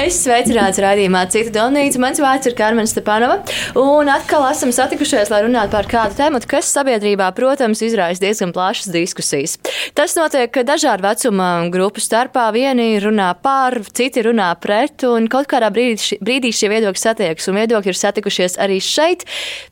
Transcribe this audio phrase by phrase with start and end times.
[0.00, 2.00] Es sveicināts raidījumā Cita Donīca.
[2.00, 3.42] Mans vārds ir Karmen Stepanova.
[3.76, 8.88] Un atkal esam satikušies, lai runātu par kādu tēmu, kas sabiedrībā, protams, izraisa diezgan plašas
[8.94, 9.58] diskusijas.
[9.92, 12.46] Tas notiek dažādu vecuma grupu starpā.
[12.56, 17.50] Vieni runā par, citi runā pret, un kaut kādā brīdī, brīdī šie viedokļi satiekas.
[17.52, 19.26] Un viedokļi ir satikušies arī šeit,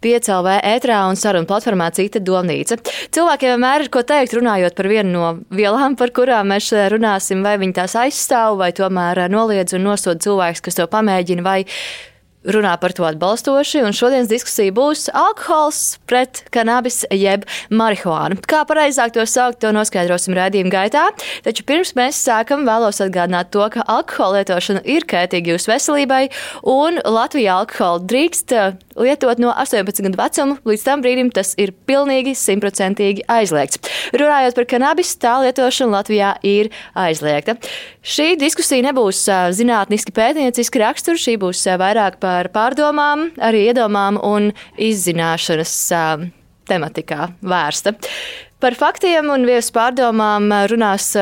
[0.05, 2.77] PCLV ētrā un sarunu platformā Cita Donīca.
[3.17, 7.57] Cilvēkiem vienmēr ir ko teikt, runājot par vienu no vielām, par kurām mēs runāsim, vai
[7.65, 11.61] viņi tās aizstāv, vai tomēr noliedz un nosūta cilvēks, kas to pamēģina, vai
[12.47, 13.83] runā par to atbalstoši.
[13.87, 18.39] Un šodienas diskusija būs alkohols pret kanabis jeb marihuānu.
[18.49, 21.07] Kā pareizāk to saukt, to noskaidrosim rādījuma gaitā.
[21.47, 26.23] Taču pirms mēs sākam, vēlos atgādināt to, ka alkohola lietošana ir kaitīga jūsu veselībai,
[26.69, 30.59] un Latvijā alkoholu drīkst uh, lietot no 18 gadu vecuma.
[30.69, 33.83] Līdz tam brīdim tas ir pilnīgi simtprocentīgi aizliegts.
[34.15, 37.59] Runājot par kanabis, tā lietošana Latvijā ir aizliegta.
[38.09, 43.65] Šī diskusija nebūs uh, zinātniski pētnieciski rakstura, šī būs uh, vairāk par par pārdomām, arī
[43.73, 46.29] iedomām un izzināšanas uh,
[46.69, 47.97] tematikā vērsta.
[48.61, 51.15] Par faktiem un viesu pārdomām runās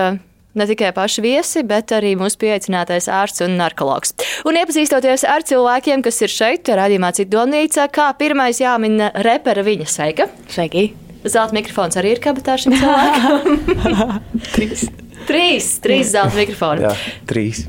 [0.56, 4.14] ne tikai paši viesi, bet arī mūsu pieaicinātais ārsts un narkologs.
[4.48, 10.30] Un iepazīstoties ar cilvēkiem, kas ir šeit, radījumā Citonīca, kā pirmais jāmin repera viņa sveika.
[10.52, 10.88] Sveiki!
[11.26, 13.42] Zelta mikrofons arī ir kabatā šim cilvēkam.
[15.28, 15.72] trīs.
[15.84, 16.86] Trīs, zelta mikrofoni.
[16.86, 16.94] Jā,
[17.28, 17.66] trīs.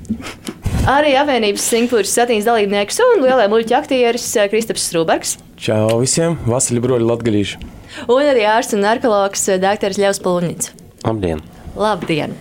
[0.88, 5.36] Arī apvienības Singapūras satīnas dalībnieks un lielais muļķu aktieris eh, Kristaps Strūbergs.
[5.60, 6.38] Čau visiem!
[6.48, 7.60] Vasaļu broļi latgalīši!
[8.08, 9.98] Un arī ārsts un narkologs eh, dr.
[10.00, 10.72] Ļaus Pulņits.
[11.04, 11.44] Labdien!
[11.78, 12.34] Labdien!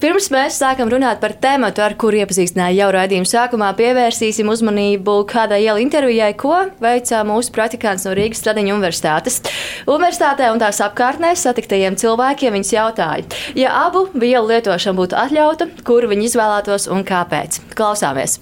[0.00, 5.60] Pirms mēs sākam runāt par tēmu, ar kuru iepazīstināju jau raidījuma sākumā, pievērsīsim uzmanību kādai
[5.66, 9.42] ielu intervijai, ko veicā mūsu praktikants no Rīgas Stradiņa Universitātes.
[9.84, 13.28] Universitātē un tās apkārtnē satiktajiem cilvēkiem viņas jautāja,
[13.60, 17.60] ja abu vielu lietošana būtu atļauta, kuru viņi izvēlētos un kāpēc.
[17.76, 18.40] Klausāmies!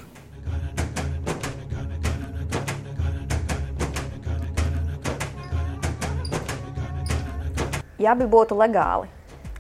[7.99, 9.09] Ja abi būtu legāli,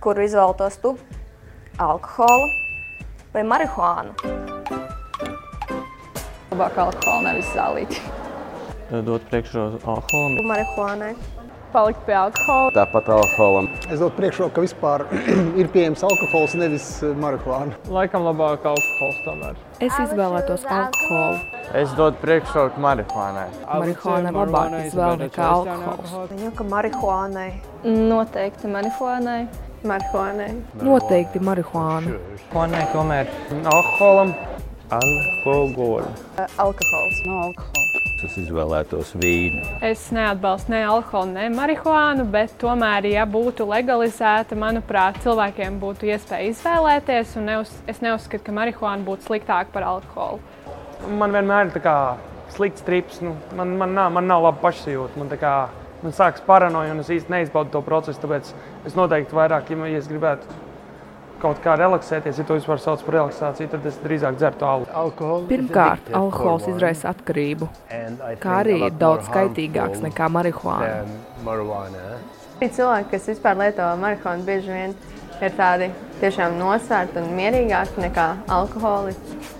[0.02, 0.94] kuru izvēlētos tu?
[1.78, 2.48] Alkoholu
[3.34, 4.14] vai marihuānu?
[6.52, 8.00] Labāk alkoholu, nevis zālīti.
[9.04, 10.38] Dot priekšroku alkoholam.
[10.48, 11.12] Marihuānai.
[11.68, 12.70] Palikt pie alkohola.
[12.72, 13.66] Tāpat alkoholam.
[13.92, 15.04] Es dotu priekšroku, ka vispār
[15.60, 17.76] ir pieejams alkohols, nevis eh, marihuāna.
[17.92, 19.60] Laikam labāk alkohols tomēr.
[19.84, 21.42] Es izvēlētos alkoholu.
[21.76, 23.46] Es dotu priekšroku marihuānai.
[23.68, 26.16] Marihuāna ir labāka izvēle nekā alkohols.
[26.32, 27.48] Viņu, ka marihuānai.
[27.84, 29.42] Noteikti marihuānai.
[29.86, 30.48] Marihuānai.
[30.82, 32.16] Noteikti marihuāna.
[32.50, 33.28] Marihuānai tomēr
[33.70, 34.32] alkoholam.
[34.90, 36.16] Alkoholam.
[36.58, 37.20] Alkohols.
[37.26, 37.84] Nav alkohola.
[38.26, 39.60] Es izvēlētos vīnu.
[39.86, 46.50] Es neatbalstu ne alkoholu, ne marihuānu, bet tomēr, ja būtu legalizēta, manuprāt, cilvēkiem būtu iespēja
[46.50, 47.36] izvēlēties.
[47.46, 50.42] Neuz, es neuzskatu, ka marihuāna būtu sliktāka par alkoholu.
[51.20, 51.86] Man vienmēr ir
[52.56, 53.20] slikts trips.
[53.22, 55.20] Nu, man, man, nav, man nav laba pašsajūta.
[55.20, 55.54] Man, kā,
[56.02, 58.20] man sākas paranoja, un es īsti neizbaudu to procesu.
[58.22, 58.50] Tāpēc
[58.88, 60.58] es noteikti vairāk, ja, ja es gribētu
[61.42, 65.46] kaut kā relaksēties, ja to vispār sauc par relaksāciju, tad es drīzāk dzertu alkoholu.
[65.50, 67.68] Pirmkārt, alkohols izraisa atkarību,
[68.42, 71.04] kā arī ir daudz kaitīgāks nekā marihuāna.
[72.58, 74.96] Ir cilvēki, kas vispār lieto marihuānu, bieži vien
[75.38, 78.26] ir tādi tiešām nosvērti un mierīgāki nekā
[78.58, 79.57] alkoholiķi.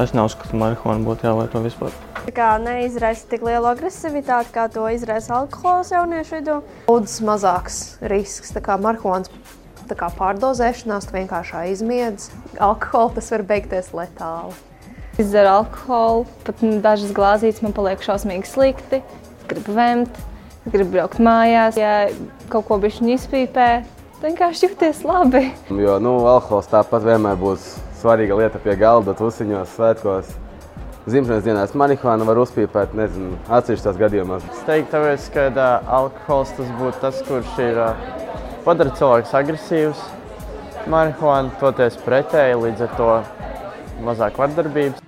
[0.00, 1.94] Es neuzskatu, ka marihuāna būtu jālieto vispār.
[2.20, 6.58] Tā kā neizraisa tik lielu agresivitāti, kā to izraisa alkohols jauniešu vidū.
[6.88, 7.80] Daudz mazāks
[8.12, 9.32] risks, tā kā marihuānas
[9.98, 12.30] kā pārdozēšanās, tu vienkārši aizmiedz.
[12.62, 14.54] Alkohola tas var beigties letāli.
[15.18, 19.02] Es dzeru alkoholu, pat dažas glāzītes man paliek šausmīgi slikti.
[19.02, 20.20] Es gribu vemt,
[20.64, 21.76] es gribu braukt mājās.
[21.80, 22.08] Ja
[22.52, 23.68] kaut ko bišķiņu izpīpē,
[24.22, 25.48] vienkārši jūties labi.
[25.74, 30.30] Jo nu, alkohols tāpat vienmēr būs svarīga lieta pie galda, tusiņos, svētkos.
[31.10, 34.44] Zimšanas dienās marihuānu var uzpīpēt, nezinu, atsevišķos gadījumos.
[34.52, 38.08] Es teiktu, tāpēc, ka uh, alkohols tas būtu tas, kurš ir uh,
[38.66, 40.02] padara cilvēkus agresīvus.
[40.90, 43.12] Marihuāna toties pretēji, līdz ar to
[44.04, 45.06] mazāk vardarbības.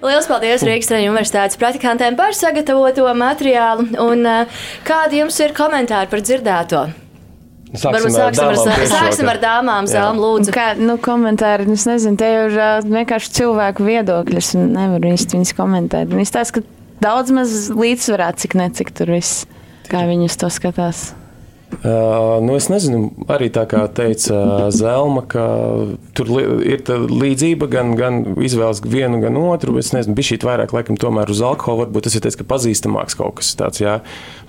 [0.00, 3.90] Lielas paldies Rīgas Treniņu universitātes praktikantiem par sagatavoto materiālu.
[4.00, 4.24] Un,
[4.86, 6.86] kādi jums ir komentāri par dzirdēto?
[7.70, 10.50] Sāksim, sāksim, ar, ar, sāksim ar dāmām, Zēlām, lūdzu.
[10.54, 15.54] Kā, nu, komentāri, es nezinu, te ir uh, vienkārši cilvēku viedokļi, un nevaru īsti viņus
[15.54, 16.10] komentēt.
[16.10, 19.46] Viņi stāsta, ka daudz maz līdzsvarā, cik necik tur viss.
[19.90, 21.10] Kā viņi uz to skatās?
[21.70, 25.44] Uh, nu es nezinu, arī tā kā teica Zelma, ka
[26.18, 26.42] tur li
[26.74, 29.78] ir līdzība gan, gan izvēles vienu, gan otru.
[29.80, 31.86] Es nezinu, bija šī vairāk laikam tomēr uz alkoholu.
[31.86, 33.80] Varbūt tas ir teiks, ka pazīstamāks kaut kas tāds.
[33.80, 34.00] Jā.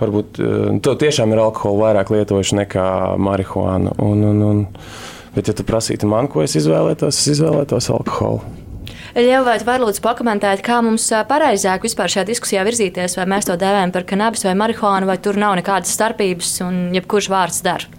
[0.02, 2.88] Varbūt uh, to tiešām ir alkoholu vairāk lietojuši nekā
[3.22, 3.96] marihuānu.
[4.02, 4.66] Un, un, un,
[5.38, 8.61] bet, ja tu prasītu man, ko es izvēlētos, es izvēlētos alkoholu.
[9.12, 13.58] Ļauj, vai var lūdzu pakomentēt, kā mums pareizāk vispār šajā diskusijā virzīties, vai mēs to
[13.60, 17.90] dēvējam par kanabis vai marihuānu, vai tur nav nekādas starpības un jebkurš vārds der?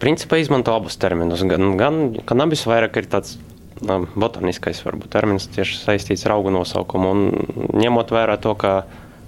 [0.00, 1.42] Principā izmanto abus terminus.
[1.44, 3.36] Gan, gan kanabis vairāk ir tāds
[3.80, 7.12] botaniskais varbūt, termins, tieši saistīts ar augu nosaukumu.
[7.12, 8.74] Un ņemot vērā to, ka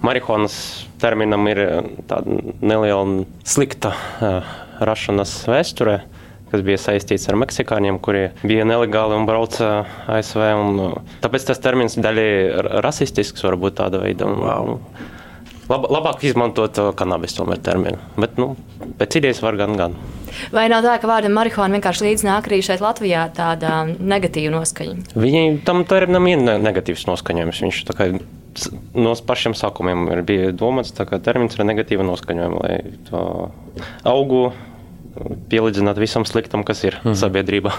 [0.05, 0.55] marihuānas
[1.01, 1.61] terminam ir
[2.09, 6.01] tāda neliela slikta uh, rašanas vēsture,
[6.53, 9.71] kas bija saistīts ar meksikāņiem, kuri bija nelegāli un brauca
[10.13, 10.45] ASV.
[10.61, 12.29] Un, uh, tāpēc tas termins daļai
[12.85, 14.29] rasistisks, varbūt tāda veida.
[14.29, 14.77] Un, wow.
[15.71, 17.97] Lab, labāk izmantot uh, kanabis tomēr terminu.
[18.19, 18.51] Bet, nu,
[18.99, 19.97] pēc idejas var gan, gan.
[20.53, 25.13] Vai nav tā, ka vārdam marihuāna vienkārši līdz nāk arī šeit Latvijā tāda negatīva noskaņa?
[25.15, 27.63] Viņi tam terminam ir negatīvs noskaņojums.
[27.65, 28.09] Viņš tā kā
[28.93, 33.23] no pašiem sākumiem bija domāts, ka termins ir negatīva noskaņojuma, lai to
[34.09, 34.45] augu
[35.51, 37.19] pielīdzināt visam sliktam, kas ir mm.
[37.19, 37.75] sabiedrībā.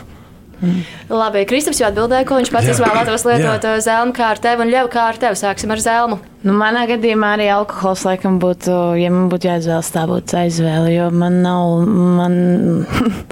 [1.11, 3.73] Labi, Kristaps jau atbildēja, ko viņš pats jā, izvēlētos lietot jā.
[3.75, 5.39] Uh, zelmu kā ar tevi un ļauj kā ar tevi.
[5.39, 6.19] Sāksim ar zelmu.
[6.45, 11.11] Nu, manā gadījumā arī alkohols laikam būtu, ja man būtu jāizvēlas, tā būtu aizvēle, jo
[11.15, 11.91] man nav,
[12.21, 12.39] man,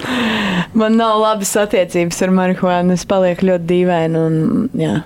[0.83, 2.99] man nav labas attiecības ar marihuānu.
[2.99, 4.39] Es palieku ļoti dīvaini un
[4.81, 4.99] jā.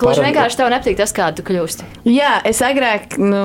[0.00, 1.86] Gluži vienkārši tev nepatīk tas, kāda tu kļūsti.
[2.08, 3.40] Jā, es agrāk, nu,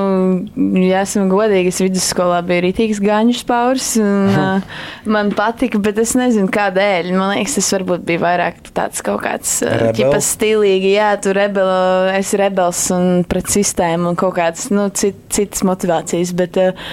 [0.81, 3.89] ja esmu godīga, es vidusskolā biju rītīgs gaņu spauris.
[4.01, 7.11] Un, uh, man patika, bet es nezinu, kādēļ.
[7.15, 9.57] Man liekas, tas varbūt bija vairāk tāds kaut kāds
[9.97, 10.93] ķipas stilīgi.
[10.95, 16.35] Jā, tu rebelo, esi rebels un pret sistēmu un kaut kādas nu, cit, citas motivācijas.
[16.39, 16.87] Bet uh,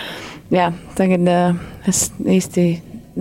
[0.54, 2.66] jā, tagad uh, es īsti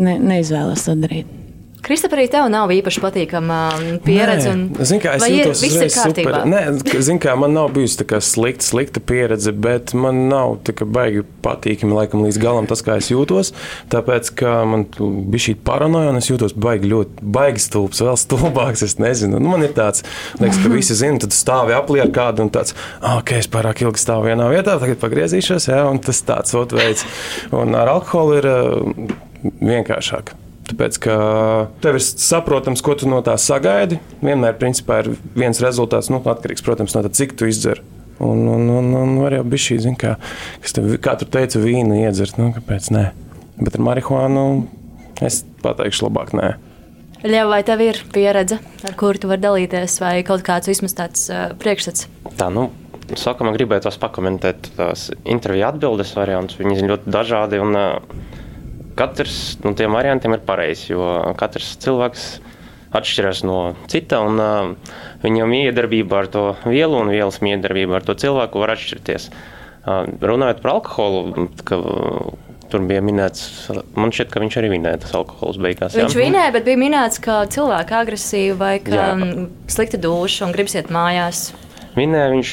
[0.02, 1.41] ne, neizvēlos to darīt.
[1.82, 4.52] Kristap, arī tev nav īpaši patīkama um, pieredze.
[4.54, 4.68] Un...
[4.86, 6.36] Zinu, kā es jūtos ir super.
[6.46, 6.60] Nē,
[6.94, 11.24] zinu, kā man nav bijusi tā slikta, slikta pieredze, bet man nav tā kā baigi
[11.42, 13.50] patīkami laikam līdz galam tas, kā es jūtos.
[13.94, 14.86] Tāpēc, ka man
[15.34, 19.42] bija šī paranoja un es jūtos baigi ļoti, baigi stulbs, vēl stulbāks, es nezinu.
[19.42, 20.06] Nu, man ir tāds,
[20.38, 23.82] liekas, ka visi zina, tad stāvi aplī ar kādu un tāds, ah, ok, es pārāk
[23.88, 27.10] ilgi stāvu vienā vietā, tagad pagriezīšos, jā, un tas tāds ot veids.
[27.58, 29.20] Un ar alkoholu ir uh,
[29.66, 30.36] vienkāršāk.
[30.72, 31.16] Tāpēc, ka
[31.84, 34.00] tev ir saprotams, ko tu no tā sagaidi.
[34.24, 37.82] Vienmēr, principā, ir viens rezultāts, nu, atkarīgs, protams, no tā, cik tu izdzer.
[38.22, 40.14] Un, un, un, un var jau būt šī, zin, kā,
[40.64, 43.06] kas tev, kā tu teici, vīnu iedzert, nu, kāpēc nē.
[43.60, 44.44] Bet ar marihuānu
[45.26, 46.54] es pateikšu labāk nē.
[47.22, 48.58] Ļauj, vai tev ir pieredze,
[48.88, 52.08] ar kuru tu vari dalīties, vai kaut kāds vismaz tāds uh, priekšstats?
[52.40, 52.70] Tā, nu,
[53.18, 56.58] sākumā gribētu tās pakomentēt tās interviju atbildes variantus.
[56.62, 57.60] Viņi ir ļoti dažādi.
[57.62, 58.40] Un, uh,
[58.98, 61.06] katrs no tiem variantiem ir pareizs, jo
[61.40, 62.28] katrs cilvēks
[62.96, 63.58] atšķiras no
[63.92, 64.94] cita, un uh,
[65.24, 69.30] viņam iedarbība ar to vielu un vielas iedarbība ar to cilvēku var atšķirties.
[69.82, 71.80] Uh, runājot par alkoholu, ka,
[72.72, 73.68] Tur bija minēts,
[74.00, 75.98] man šķiet, ka viņš arī minēja tas alkohols beigās.
[75.98, 76.22] Viņš jā.
[76.24, 79.08] minēja, bet bija minēts, ka cilvēki agresīvi vai ka jā.
[79.76, 81.50] slikti duši un gribas iet mājās.
[81.98, 82.52] Minēja viņš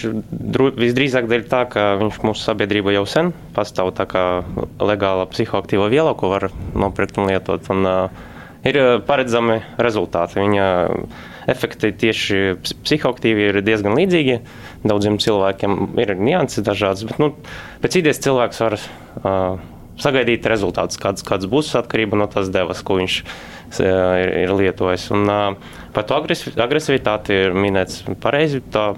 [0.81, 4.25] visdrīzāk dēļ tā, ka viņš mūsu sabiedrībā jau sen pastāv tā kā
[4.83, 7.71] legāla psihoaktīva viela, ko var nopirkt un lietot.
[7.71, 8.27] Un, uh,
[8.67, 10.39] ir paredzami rezultāti.
[10.43, 10.67] Viņa
[11.49, 12.43] efekti tieši
[12.85, 14.39] psihoaktīvi ir diezgan līdzīgi.
[14.87, 17.33] Daudziem cilvēkiem ir nianses dažādas, bet nu,
[17.83, 19.59] pēc idejas cilvēks var uh,
[19.99, 23.83] sagaidīt rezultātus, kāds, kāds būs atkarība no tās devas, ko viņš uh,
[24.23, 25.09] ir, ir lietojis.
[25.15, 28.63] Un, uh, par to agresivitāti ir minēts pareizi.
[28.75, 28.93] Tā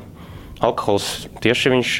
[0.65, 1.95] alkohols tieši viņš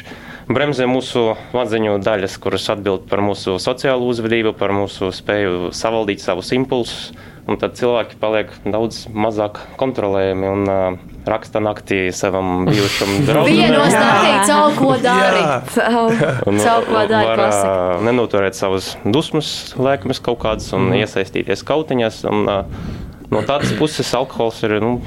[0.51, 6.53] bremzē mūsu smadzeņu daļas, kuras atbild par mūsu sociālo uzvedību, par mūsu spēju savaldīt savus
[6.57, 7.11] impulsus.
[7.49, 13.49] Un tad cilvēki paliek daudz mazāk kontrolējami un uh, raksta naktī savam bijušam draugam.
[13.49, 15.41] Vienos naktī caur ko dari.
[15.73, 17.97] Caur ko dari klasika.
[18.05, 21.01] Nenoturēt savus dusmas, lēkmes kaut kādas un mm.
[21.01, 22.21] iesaistīties kautiņās.
[22.29, 24.99] Un, uh, no tādas puses alkohols ir nu,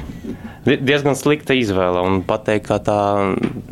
[0.65, 2.03] diezgan slikta izvēle.
[2.05, 3.01] Un pateikt, ka tā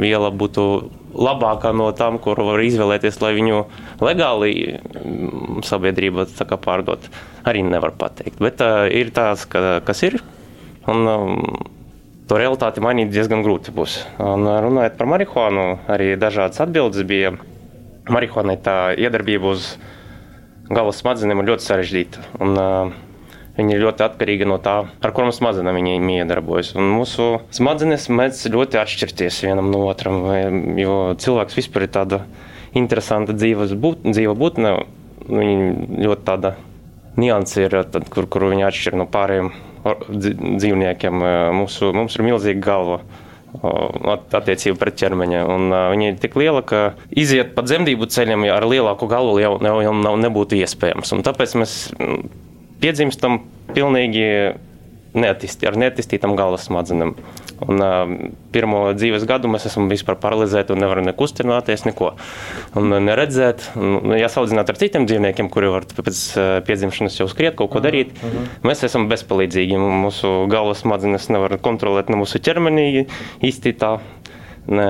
[0.01, 0.67] viela būtu
[1.13, 3.65] labākā no tām, kur var izvēlēties, lai viņu
[4.01, 7.11] legāli mm, sabiedrība pārdot,
[7.49, 8.41] arī nevar pateikt.
[8.41, 10.21] Bet uh, ir tās, ka, kas ir.
[10.89, 11.39] Un, um,
[12.31, 13.99] To realitāti mainīt diezgan grūti būs.
[14.23, 17.35] Un, runājot par marihuānu, arī dažādas atbildes bija.
[18.09, 19.75] Marihuānai tā iedarbība uz
[20.71, 22.23] gala smadzenēm ir ļoti sarežģīta.
[22.41, 22.95] Un, uh,
[23.53, 26.73] Viņa ir ļoti atkarīga no tā, ar kurām smadzenēm viņa iedarbojas.
[26.79, 30.23] Un mūsu smadzenes mēdz ļoti atšķirties vienam no otram,
[30.81, 32.23] jo cilvēks vispār ir tāda
[32.79, 34.77] interesanta dzīves būt, dzīva būtne.
[35.29, 36.55] viņi ļoti tāda
[37.21, 39.53] nianse ir, tad, kur, kur viņi atšķir no pārējiem
[40.63, 41.27] dzīvniekiem.
[41.59, 43.03] Mūsu, mums ir milzīga galva
[43.53, 45.43] attiecība pret ķermeņa.
[45.45, 49.59] Un, uh, viņa ir tik liela, ka iziet pa dzemdību ceļiem ar lielāku galvu jau,
[49.61, 51.13] jau, jau nebūtu iespējams.
[51.13, 51.77] Un tāpēc mēs
[52.83, 53.41] piedzimstam
[53.73, 54.27] pilnīgi
[55.13, 57.17] neattīstī, ar neattīstītām galvas smadzenēm.
[57.63, 58.13] Un, uh,
[58.55, 62.15] pirmo dzīves gadu mēs esam vispār paralizēti un nevaram nekustināties, neko
[62.81, 63.69] un neredzēt.
[63.79, 66.23] Un, ja salīdzināt ar citiem dzīvniekiem, kuri var pēc
[66.67, 68.49] piedzimšanas jau skriet, kaut ko darīt, uh -huh.
[68.67, 69.79] mēs esam bezpalīdzīgi.
[70.03, 73.07] Mūsu galvas smadzenes nevar kontrolēt ne mūsu ķermenī
[73.43, 73.99] īsti tā.
[74.71, 74.87] Ne,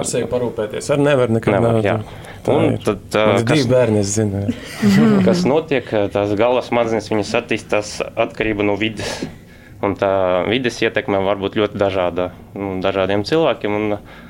[0.00, 0.86] ar sevi parūpēties.
[0.94, 1.58] Ar nevar nekad.
[1.58, 1.98] Nevar, jā.
[2.48, 4.46] Un tad, uh, kas, divi bērni, es zinu.
[5.26, 9.18] kas notiek, tās galvas smadzenes, viņas attīstās atkarība no vidas.
[9.84, 10.10] Un tā
[10.48, 13.76] vides ietekme var būt ļoti dažāda nu, dažādiem cilvēkiem.
[13.76, 14.24] Un, uh,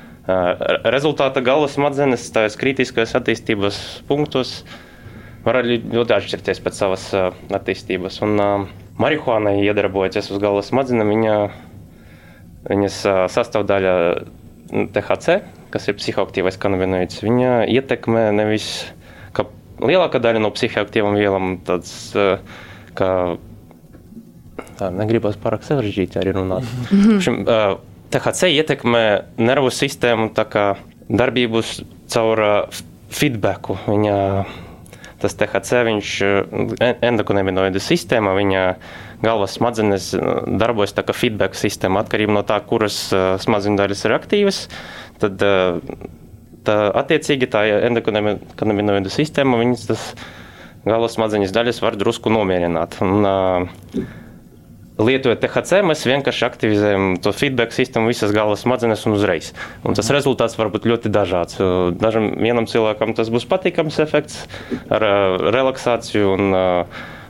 [0.91, 3.79] rezultātā galvas smadzenes tajos kritiskajos attīstības
[4.09, 4.57] punktos
[5.45, 8.19] var arī ļoti atšķirties pēc savas uh, attīstības.
[8.27, 11.35] Un uh, marihuāna iedarbojoties uz galvas smadzenēm, viņa,
[12.71, 13.93] viņas uh, sastāvdaļa
[14.69, 15.39] THC,
[15.73, 18.69] kas ir psihoaktīvais kanabinoids, viņa ietekmē nevis
[19.35, 19.47] kā
[19.83, 22.39] lielākā daļa no psihoaktīvām vielām, tāds, uh,
[22.97, 23.09] kā
[24.79, 26.67] tā negribas pārāk sarežģīti arī runāt.
[27.23, 27.77] Šim, uh,
[28.13, 29.05] THC ietekmē
[29.41, 31.63] nervu sistēmu darbību
[32.11, 32.83] caur uh,
[33.15, 33.77] feedbacku.
[33.87, 34.15] Viņa,
[35.25, 36.11] tas THC viņš
[37.09, 38.63] endokanabinoidu sistēma, viņa
[39.25, 40.11] galvas smadzenes
[40.61, 44.61] darbojas tā kā feedback sistēma atkarībā no tā, kuras uh, smadzeņu daļas ir aktīvas.
[45.19, 45.41] Tad,
[46.67, 50.09] tā, attiecīgi tā endokanabinoidu sistēma, viņas tas
[50.85, 52.99] galvas smadzeņas daļas var drusku nomierināt.
[53.05, 54.23] Un, uh,
[54.95, 59.51] Lietojot THC, mēs vienkārši aktivizējam to feedback sistēmu, visas galvas smadzenes un uzreiz.
[59.83, 61.59] Un tas rezultāts var būt ļoti dažāds.
[61.99, 64.45] Dažam vienam cilvēkam tas būs patīkams efekts
[64.87, 65.03] ar
[65.51, 66.55] relaksāciju un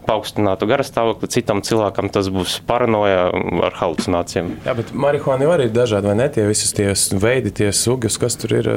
[0.05, 3.31] paaugstinātu garastāvokli, citam cilvēkam tas būs paranoja
[3.65, 4.55] ar halucinācijām.
[4.67, 6.29] Jā, bet marihuāna jau arī ir dažādi, vai ne?
[6.29, 8.69] Tie visas tie veidi, tie sugas, kas tur ir.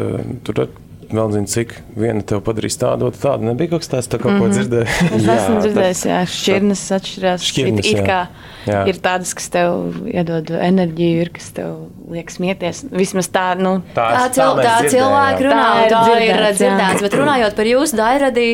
[0.49, 0.64] Tur
[1.09, 3.49] vēl zinu, cik viena tev padarīs tādu, otru tādu.
[3.49, 4.40] Nebija kaut kas tāds, tā kaut mm -hmm.
[4.40, 4.57] ko mhm.
[4.57, 4.87] dzirdēju.
[5.16, 7.47] es esmu dzirdējis, jā, šķirnes atšķirās.
[7.52, 8.57] Šķirnes, it, it kā jā.
[8.91, 12.85] Ir tādas, kas tev iedod enerģiju, ir kas tev liek smieties.
[12.93, 13.79] Vismaz tā, nu.
[13.97, 17.71] Tā, tā, cil, tā, tā cilvēki runā, tā ir, tā ir dzirdēts, bet runājot par
[17.75, 18.49] jūsu dairadī.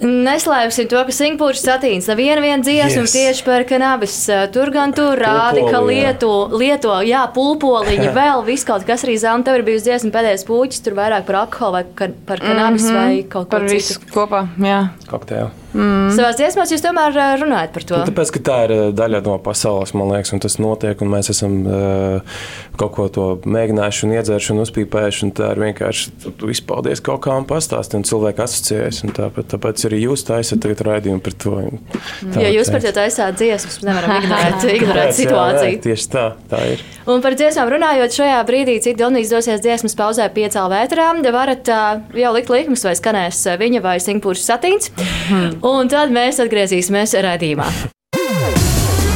[0.00, 3.12] Neslēpsim to, ka Singapūras satīns neviena viena dziesma yes.
[3.12, 4.14] tieši par kanabis.
[4.54, 9.44] Tur gan tur rādi, ka lieto, lieto, jā, pulpoliņi, vēl viss kaut kas arī zem.
[9.44, 12.96] Tev ir bijusi dziesma pēdējais puķis, tur vairāk par alkoholu vai ka, par kanabis mm
[12.96, 13.10] -hmm.
[13.12, 14.00] vai kaut ko par citu.
[14.00, 14.80] Par visu kopā, jā.
[15.10, 15.50] Kokteili.
[15.70, 16.10] Mm.
[16.16, 17.98] Savā dziesmās jūs tomēr runājat par to.
[18.00, 21.30] Nu, tāpēc, ka tā ir daļa no pasaules, man liekas, un tas notiek, un mēs
[21.30, 22.40] esam uh,
[22.80, 25.22] kaut ko to mēģinājuši, un iedzēruši un uzpīpējuši.
[25.28, 29.02] Un tā ir vienkārši izpaudies kaut kā un pastāstīt, un cilvēki asociējas.
[29.06, 31.54] Un tāpēc, tāpēc arī jūs taisat raidījumu par to.
[32.34, 35.76] Tā, jo jūs par to taisāt dziesmas, nevaram ignorēt, ignorēt situāciju.
[35.76, 36.84] Jā, tieši tā, tā ir.
[37.10, 42.02] Un par dziesmām runājot, šajā brīdī, cik Donijas dosies dziesmas pauzē piecā vētrā, varat uh,
[42.18, 44.90] jau likt likmes, vai skanēs viņa vai Singapūras satīns.
[45.30, 47.68] Hmm un tad mēs atgriezīsimies redzījumā.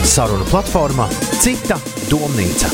[0.04, 1.08] Saruna platformā
[1.40, 2.70] Cita domnīca.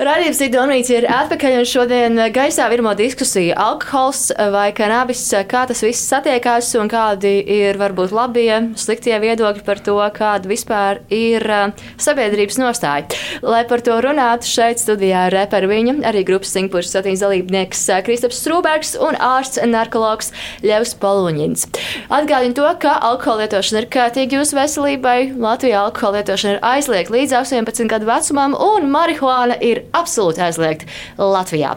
[0.00, 6.08] Radījums Digdonīts ir atpakaļ un šodien gaisā virmo diskusija- alkohols vai kanabis, kā tas viss
[6.08, 12.56] satiekās un kādi ir varbūt labie, sliktie viedokļi par to, kāda vispār ir uh, sabiedrības
[12.56, 13.04] nostāja.
[13.42, 18.40] Lai par to runātu, šeit studijā ir reper viņa, arī grupas Singpūras satīns dalībnieks Kristaps
[18.40, 21.66] Strūbergs un ārsts narkologs Ļevs Paluņins.
[22.08, 25.36] Atgādinu to, ka alkohola lietošana ir kārtīga jūsu veselībai.
[25.36, 30.86] Latvijā alkohola lietošana ir aizliegta līdz 18 gadu vecumam un marihuāna ir absolūti aizliegta
[31.18, 31.76] Latvijā.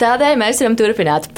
[0.00, 1.28] Tādēļ mēs varam turpināt.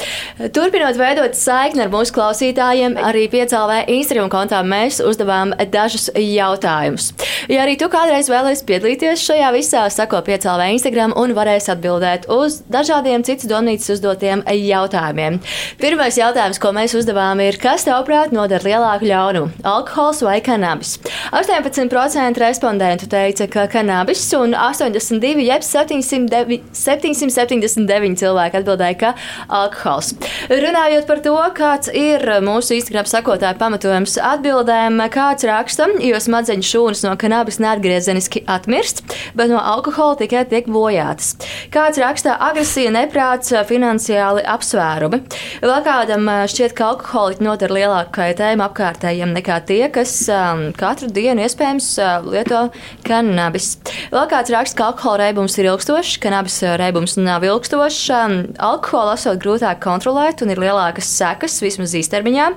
[0.57, 7.11] Turpinot veidot saikni ar mūsu klausītājiem, arī piecēlē Instagram kontā mēs uzdevām dažus jautājumus.
[7.53, 12.63] Ja arī tu kādreiz vēlēsies piedalīties šajā visā, sako piecēlē Instagram un varēs atbildēt uz
[12.73, 15.37] dažādiem citas domnīcas uzdotiem jautājumiem.
[15.83, 20.97] Pirmais jautājums, ko mēs uzdevām, ir, kas tavuprāt nodara lielāku ļaunumu- alkohols vai kanabis?
[21.37, 29.13] 18% respondentu teica, ka kanabis un 82, jeb 709, 779 cilvēki cilvēki atbildēja, ka
[29.49, 30.15] alkohols.
[30.51, 37.05] Runājot par to, kāds ir mūsu Instagram sakotāju pamatojums atbildēm, kāds raksta, jo smadzeņu šūnas
[37.07, 39.03] no kanābis neatgriezeniski atmirst,
[39.37, 41.35] bet no alkohola tikai tiek bojātas.
[41.75, 45.23] Kāds raksta agresija, neprāts, finansiāli apsvērumi.
[45.65, 51.45] Vēl kādam šķiet, ka alkoholiķi nodara lielāku kaitējumu apkārtējiem nekā tie, kas um, katru dienu
[51.47, 52.67] iespējams uh, lieto
[53.07, 53.77] kanābis.
[54.13, 58.03] Vēl kāds raksta, ka alkohola reibums ir ilgstošs, kanābis reibums nav ilgstošs.
[58.17, 62.49] Um, alkoholu esot grūtāk kontrolēt un ir lielākas sekas, vismaz īstermiņā.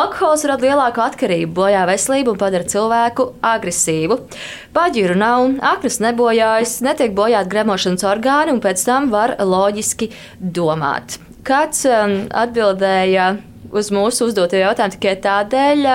[0.00, 4.20] Alkohols rada lielāku atkarību, bojā veselību un padara cilvēku agresīvu.
[4.76, 11.18] Paģiru nav, aknas nebojājas, netiek bojāti gremošanas orgāni un pēc tam var loģiski domāt.
[11.44, 13.34] Kāds um, atbildēja
[13.74, 15.88] uz mūsu uzdoto jautājumu tikai tādēļ,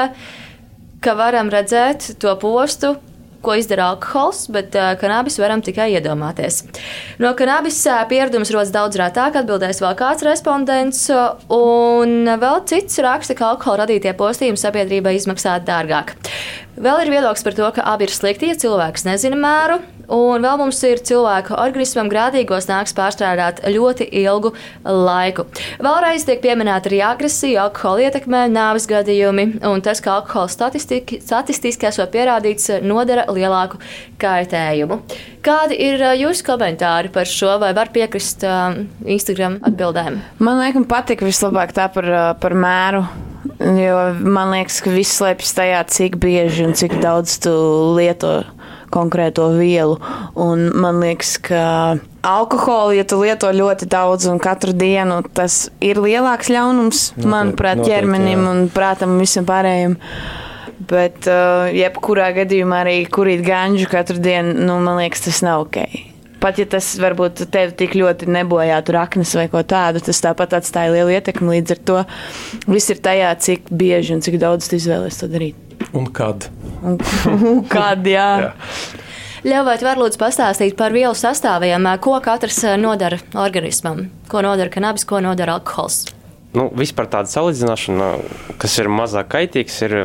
[1.03, 2.97] ka varam redzēt to postu,
[3.45, 6.61] ko izdara alkohols, bet uh, kanābis varam tikai iedomāties.
[7.21, 13.37] No kanābis uh, pieredums rodas daudz rētāk, atbildēs vēl kāds respondents, un vēl cits raksta,
[13.37, 16.15] ka alkohola radītie postījumi sabiedrībai izmaksā dārgāk.
[16.79, 19.81] Vēl ir viedoklis par to, ka abi ir slikti, ja cilvēks nezina mēru,
[20.15, 24.53] un vēl mums ir cilvēku organismam grādīgos nāks pārstrādāt ļoti ilgu
[24.87, 25.43] laiku.
[25.83, 32.13] Vēlreiz tiek pieminēta arī agresija, alkohola ietekmē, nāves gadījumi, un tas, ka alkohola statistiski esot
[32.15, 33.81] pierādīts, nodara lielāku
[34.23, 35.01] kaitējumu.
[35.43, 40.21] Kādi ir jūsu komentāri par šo, vai var piekrist uh, Instagram atbildēm?
[40.39, 42.07] Man liekas, patīk vislabāk tā par,
[42.39, 43.03] par mēru.
[43.59, 47.53] Jo man liekas, ka viss slēpjas tajā, cik bieži un cik daudz tu
[47.95, 48.41] lieto
[48.91, 49.95] konkrēto vielu.
[50.39, 51.61] Un man liekas, ka
[52.25, 57.83] alkoholu, ja tu lieto ļoti daudz un katru dienu, tas ir lielāks ļaunums, noteikti, manuprāt,
[57.85, 59.97] ķermenim un prātam un visam pārējiem.
[60.89, 66.08] Bet, uh, jebkurā gadījumā arī kurīt ganžu katru dienu, nu, man liekas, tas nav ok.
[66.39, 70.93] Pat ja tas varbūt tevi tik ļoti nebojātu raknes vai ko tādu, tas tāpat atstāja
[70.93, 71.57] lielu ietekmi.
[71.57, 71.97] Līdz ar to
[72.71, 75.67] viss ir tajā, cik bieži un cik daudz tu izvēlēsies to darīt.
[75.95, 76.47] Un kad?
[76.83, 76.97] Un,
[77.35, 78.29] un kad, jā.
[78.47, 78.53] jā.
[79.39, 85.21] Ļaujiet, var lūdzu pastāstīt par vielu sastāviem, ko katrs nodara organismam, ko nodara kanabis, ko
[85.23, 86.09] nodara alkohols.
[86.55, 88.09] Nu, vispār tāda salīdzināšana,
[88.59, 89.95] kas ir mazāk kaitīgs, ir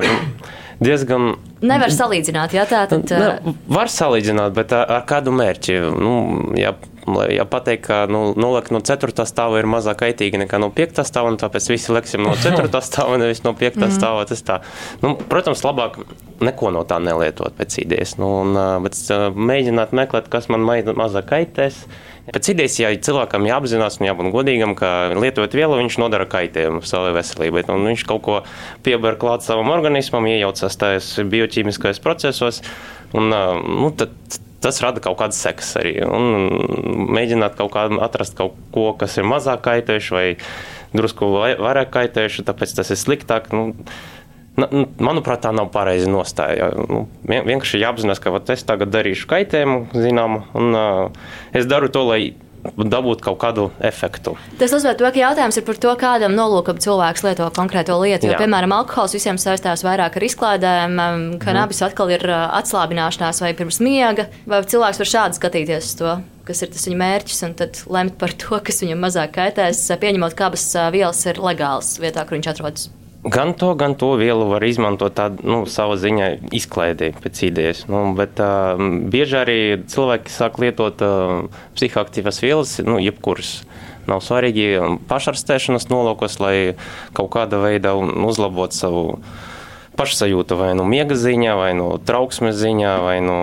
[0.85, 1.35] diezgan.
[1.65, 3.11] Nevar salīdzināt, jā, tā tad.
[3.11, 5.79] Ne, var salīdzināt, bet ar, ar kādu mērķi?
[5.97, 6.15] Nu,
[6.59, 6.75] ja,
[7.33, 9.27] ja pateikt, ka nu, nolikt no 4.
[9.29, 11.03] stāva ir mazāk kaitīga nekā no 5.
[11.09, 12.69] stāva, un tāpēc visi leksim no 4.
[12.89, 13.81] stāva, nevis no 5.
[13.81, 13.95] Mm.
[13.97, 14.25] stāva.
[14.29, 14.61] Tas tā.
[15.05, 16.01] Nu, protams, labāk
[16.45, 18.99] neko no tā nelietot pēc idejas, nu, un, bet
[19.35, 21.87] mēģināt meklēt, kas man mazāk kaitēs.
[22.25, 27.13] Pēc idejas, ja cilvēkam jāapzinās un jābūt godīgam, ka lietojot vielu, viņš nodara kaitējumu savai
[27.19, 27.67] veselībai.
[27.75, 28.39] Un viņš kaut ko
[28.87, 32.63] piebar klāt savam organismam, iejaucas tajos bioķīmiskajos procesos.
[33.13, 34.17] Un, nu, tad,
[34.65, 35.99] tas rada kaut kādas sekas arī.
[36.09, 40.27] Un mēģināt kaut kā atrast kaut ko, kas ir mazāk kaitējuši vai
[40.97, 43.53] drusku vairāk kaitējuši, tāpēc tas ir sliktāk.
[43.53, 43.75] Nu,
[44.55, 46.71] Manuprāt, tā nav pareiza nostāja.
[46.87, 52.21] Nu, vienkārši jāapzinās, ka es tagad darīšu kaitējumu, zinām, un uh, es daru to, lai
[52.65, 54.35] dabūt kaut kādu efektu.
[54.61, 58.29] Tas nozīmē, to, ka jautājums ir par to, kādam nolūkam cilvēks lieto konkrēto lietu.
[58.29, 58.41] Jo, Jā.
[58.41, 60.97] piemēram, alkohols visiem saistās vairāk ar izklaidēm,
[61.43, 61.89] kanābis mm.
[61.91, 64.29] atkal ir atslābināšanās vai pirms miega.
[64.49, 66.15] Vai cilvēks var šādi skatīties uz to?
[66.45, 70.37] kas ir tas viņa mērķis, un tad lemt par to, kas viņam mazāk kaitēs, pieņemot,
[70.37, 72.91] ka abas vielas ir legālas vietā, kur viņš atrodas.
[73.25, 77.87] Gan to, gan to vielu var izmantot tādā nu, savā ziņā izklaidē pēc idejas.
[77.89, 78.77] Nu, bet uh,
[79.09, 79.57] bieži arī
[79.89, 83.63] cilvēki sāk lietot uh, psihoaktīvas vielas, nu, jebkuras.
[84.05, 84.77] Nav svarīgi
[85.09, 86.77] pašarstēšanas nolūkos, lai
[87.17, 89.05] kaut kāda veida uzlabotu savu
[89.97, 93.39] pašsajūtu vai nu miega ziņā, vai nu trauksmes ziņā, vai nu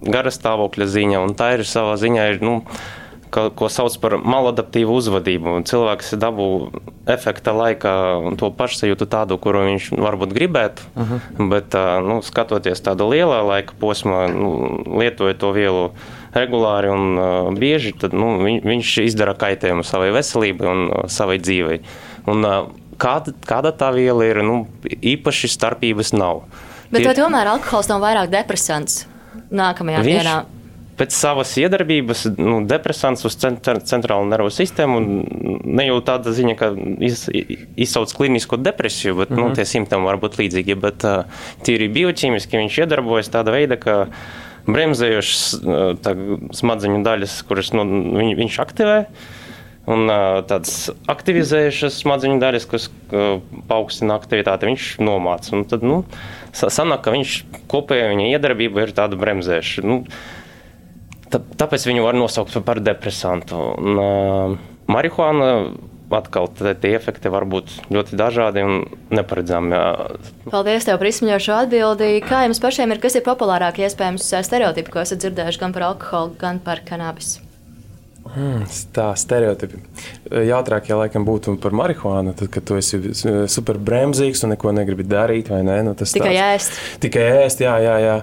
[0.00, 1.20] garastāvokļa ziņā.
[1.20, 2.28] Un tā ir savā ziņā.
[2.32, 2.54] Ir, nu,
[3.34, 5.56] ka, ko sauc par maladaptīvu uzvedību.
[5.68, 6.48] Cilvēks dabū
[7.10, 7.94] efekta laikā
[8.40, 11.22] to pašsajūtu tādu, kuru viņš varbūt gribētu, uh mhm.
[11.38, 11.48] -huh.
[11.50, 14.52] bet nu, skatoties tādā lielā laika posmā, nu,
[15.00, 15.90] lietojot to vielu
[16.34, 21.38] regulāri un uh, bieži, tad nu, viņ, viņš izdara kaitējumu savai veselībai un uh, savai
[21.38, 21.80] dzīvei.
[22.26, 22.66] Un, uh,
[22.98, 26.44] kāda, kāda tā viela ir, nu, īpaši starpības nav.
[26.90, 27.14] Bet Tie...
[27.14, 29.04] tomēr alkohols nav vairāk depresants
[29.54, 30.36] nākamajā viņš, dienā
[30.98, 35.00] pēc savas iedarbības nu, depresants uz centrālo nervu sistēmu.
[35.64, 36.70] Ne jau tāda ziņa, ka
[37.04, 37.26] iz,
[37.76, 39.40] izsauc klinisko depresiju, bet mm -hmm.
[39.40, 39.54] nu, mhm.
[39.54, 40.80] tie simptomi var būt līdzīgi.
[40.80, 41.06] Bet
[41.66, 44.08] tīri bioķīmiski viņš iedarbojas tāda veida, ka
[44.66, 45.96] bremzējošas uh,
[46.56, 47.84] smadzeņu daļas, kuras nu,
[48.18, 48.98] viņ, viņš aktivē.
[49.84, 50.08] Un
[50.48, 52.86] tādas aktivizējušas smadzeņu daļas, kas
[53.68, 55.60] paaugstina aktivitāti, viņš nomāca.
[55.68, 55.98] Tad, nu,
[56.56, 57.34] sanāk, ka viņš
[57.68, 59.84] kopēja viņa iedarbība ir tāda bremzēšana.
[59.90, 59.98] Nu,
[61.32, 63.60] tāpēc viņu var nosaukt par depresantu.
[63.78, 64.56] Un, uh,
[64.90, 65.50] marihuāna
[66.14, 68.84] atkal tie efekti var būt ļoti dažādi un
[69.14, 69.80] neparedzami.
[70.52, 72.10] Paldies tev par izsmeļošo atbildi.
[72.26, 76.36] Kā jums pašiem ir, kas ir populārāk iespējams stereotipi, ko esat dzirdējuši gan par alkoholu,
[76.40, 77.42] gan par kanābisu?
[78.24, 78.64] Hmm,
[78.96, 79.78] tā stereotipi.
[80.48, 82.98] Jautrākie laikam būtu par marihuānu, tad, kad tu esi
[83.52, 85.76] super bremzīgs un neko negribi darīt, vai ne?
[85.86, 86.78] Nu, tas tikai tāds, ēst.
[87.04, 88.14] Tikai ēst, jā, jā, jā.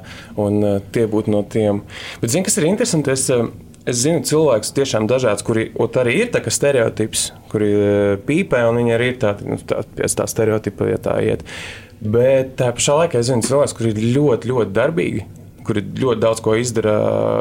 [0.42, 1.84] Un uh, tie būtu no tiem.
[2.24, 3.14] Bet zini, kas ir interesanti?
[3.14, 7.72] Es, uh, Es zinu cilvēkus tiešām dažādus, kuri arī ir tāds stereotips, kuri
[8.28, 11.42] pīpē, un viņi arī ir tādi nu, tā, pēc tā stereotipa, ja tā iet.
[11.98, 15.26] Bet tā pašā laikā es zinu cilvēkus, kuri ir ļoti, ļoti darbīgi
[15.68, 16.96] kuri ļoti daudz ko izdara,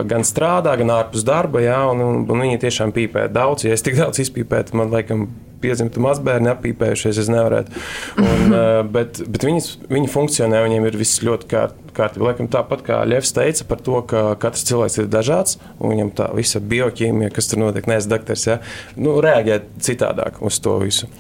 [0.08, 1.62] gan strādā, gan ārpus darba.
[1.64, 3.66] Jā, un, un, un viņi tiešām pīpē daudz.
[3.66, 5.28] Ja es tik daudz izpīpētu, man laikam
[5.60, 7.82] piedzimtu mazbērni apīpējušies, es nevarētu.
[8.22, 8.54] Un,
[8.94, 12.30] bet bet viņas, viņi funkcionē, viņiem ir viss ļoti kārt, kārtībā.
[12.30, 16.30] Laikam tāpat kā Ļevs teica par to, ka katrs cilvēks ir dažāds, un viņam tā
[16.36, 18.60] visa bioķīmija, kas tur notiek, neesmu doktors, ja,
[19.00, 21.10] nu, reaģē citādāk uz to visu.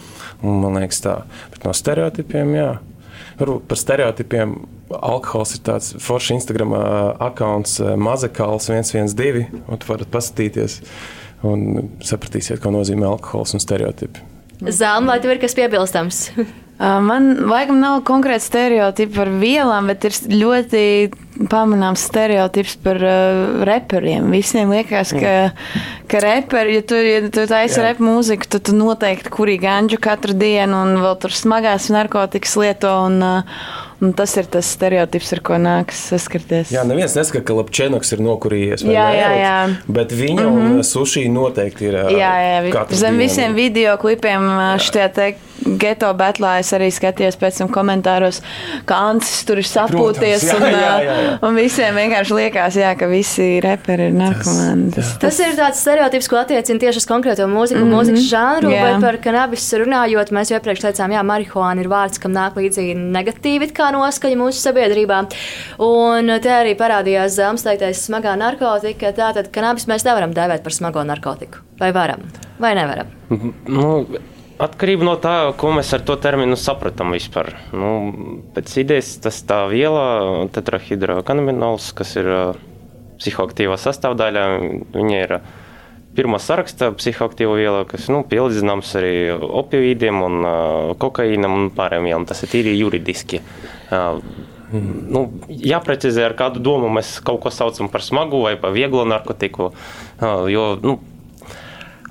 [0.40, 1.18] Un, man liekas tā.
[1.52, 2.70] Bet no stereotipiem, jā.
[3.40, 4.56] Varbūt par stereotipiem
[4.90, 10.80] alkohols ir tāds foršs Instagram akkonts, mazakāls 112, un tu varat paskatīties
[11.48, 14.26] un sapratīsiet, ko nozīmē alkohols un stereotipi.
[14.60, 16.26] Zāle, vai tev ir kas piebilstams?
[16.80, 20.84] Man laikam nav konkrēti stereotipi par vielām, bet ir ļoti
[21.50, 24.30] pamanāms stereotips par uh, reperiem.
[24.32, 25.34] Visiem liekas, ka,
[26.08, 30.36] ka reperi, ja tu, ja tu taisi rep mūziku, tad tu noteikti kurī ganģu katru
[30.40, 32.96] dienu un vēl tur smagās narkotikas lieto.
[33.10, 36.70] Un, uh, Un tas ir tas stereotips, ar ko nākas saskarties.
[36.72, 38.84] Jā, neviens neskata, ka Lapčēnoks ir nokurījies.
[38.88, 39.56] Jā, jā, jā.
[39.88, 40.78] Bet viņa mm -hmm.
[40.80, 41.94] un sushi noteikti ir.
[42.16, 42.86] Jā, jā.
[42.96, 48.40] Zem visiem video klipiem šitie te geto betlā es arī skatījos pēc tam komentāros,
[48.88, 50.46] ka Ancis tur ir sapūties.
[50.46, 51.34] Protams, jā, un, jā, jā, jā.
[51.46, 54.90] un visiem vienkārši liekas, jā, ka visi reperi ir narkomāni.
[54.94, 57.96] Tas, tas, tas ir tāds stereotips, ko attiecina tieši uz konkrēto mūziku, mm -hmm.
[57.96, 58.82] mūzikas žanru, jā.
[58.86, 62.94] bet par kanabis runājot, mēs jau iepriekš teicām, jā, marihuāna ir vārds, kam nāk līdzi
[62.96, 65.20] negatīvi noskaņa mūsu sabiedrībā.
[65.84, 69.14] Un te arī parādījās zelms teiktais smagā narkotika.
[69.16, 71.64] Tātad kanābis mēs nevaram dēvēt par smago narkotiku.
[71.80, 72.26] Vai varam?
[72.60, 73.14] Vai nevaram?
[73.70, 73.90] Nu,
[74.60, 77.54] Atkarība no tā, ko mēs ar to terminu sapratām vispār.
[77.72, 77.92] Nu,
[78.52, 82.28] pēc idejas tas tā viela, tetrahidrokanabinols, kas ir
[83.22, 84.44] psihoaktīvā sastāvdaļā,
[84.92, 85.34] viņa ir
[86.16, 89.14] pirmā saraksta psihoaktīvo vielu, kas nu, pielīdzināms arī
[89.62, 90.48] opioīdiem un
[91.00, 92.28] kokaīnam un pārējām vielām.
[92.28, 93.40] Tas ir tīri juridiski.
[94.70, 99.72] Nu, jāprecizē, ar kādu domu mēs kaut ko saucam par smagu vai par vieglu narkotiku.
[100.22, 101.00] Jo, nu,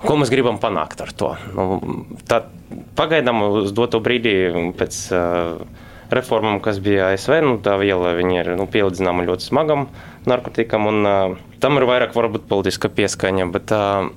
[0.03, 1.35] ko mēs gribam panākt ar to?
[1.55, 1.79] Nu,
[2.27, 2.43] tā,
[2.99, 5.05] pagaidām uz doto brīdi pēc.
[5.15, 7.35] Uh, reformām, kas bija ASV.
[7.45, 9.87] Nu, tā viela ir nu, pielīdzināma ļoti smagam
[10.29, 13.49] narkotikam, un uh, tam ir vairāk varbūt politiska pieskaņa.
[13.53, 14.09] Bet, uh,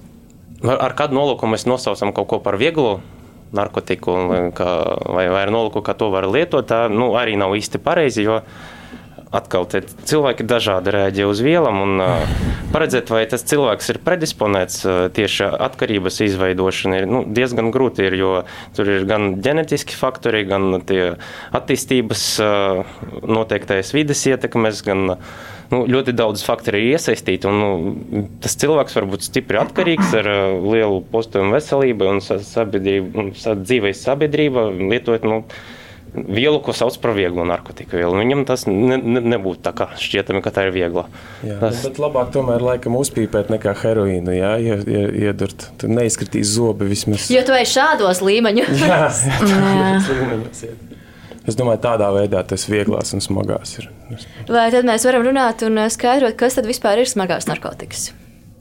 [0.72, 3.00] ar kādu nolūku mēs nosaucam kaut ko par vieglu
[3.56, 4.16] narkotiku,
[4.56, 4.68] kā,
[5.12, 8.26] vai, vai ar nolūku, kā to var lietot, tā nu, arī nav īsti pareizi.
[8.26, 8.40] Jo,
[9.32, 11.80] atkal cilvēki dažādi reaģē uz vielām.
[11.82, 12.02] Un,
[12.72, 14.82] paredzēt, vai tas cilvēks ir predisponēts
[15.16, 18.06] tieši atkarības izveidošanai, ir nu, diezgan grūti.
[18.08, 18.32] Ir, jo
[18.76, 25.04] tur ir gan ģenētiski faktori, gan attīstības uh, noteiktais vides ietekmes, gan
[25.72, 27.48] nu, ļoti daudz faktoru ir iesaistīti.
[27.48, 30.32] Un, nu, tas cilvēks var būt stipri atkarīgs ar
[30.64, 33.32] lielu postījumu veselībai un sabiedrību, un
[33.64, 35.28] dzīves sabiedrība lietojot.
[35.28, 35.42] Nu,
[36.14, 38.16] vielu, ko sauc par vieglu narkotiku vielu.
[38.20, 41.06] Viņam tas ne, ne, nebūtu tā kā šķietami, ka tā ir viegla.
[41.46, 41.82] Jā, tas...
[41.86, 45.68] Bet labāk tomēr laikam uzpīpēt nekā heroīnu, jā, iedurt.
[45.80, 47.30] Tur neizkritīs zobi vismaz.
[47.32, 48.84] Jo tu ej šādos līmeņos.
[48.90, 50.64] jā, jā, līmeņos.
[51.48, 53.88] Es domāju, tādā veidā tas vieglās un smagās ir.
[54.46, 58.12] Vai tad mēs varam runāt un skaidrot, kas tad vispār ir smagās narkotikas?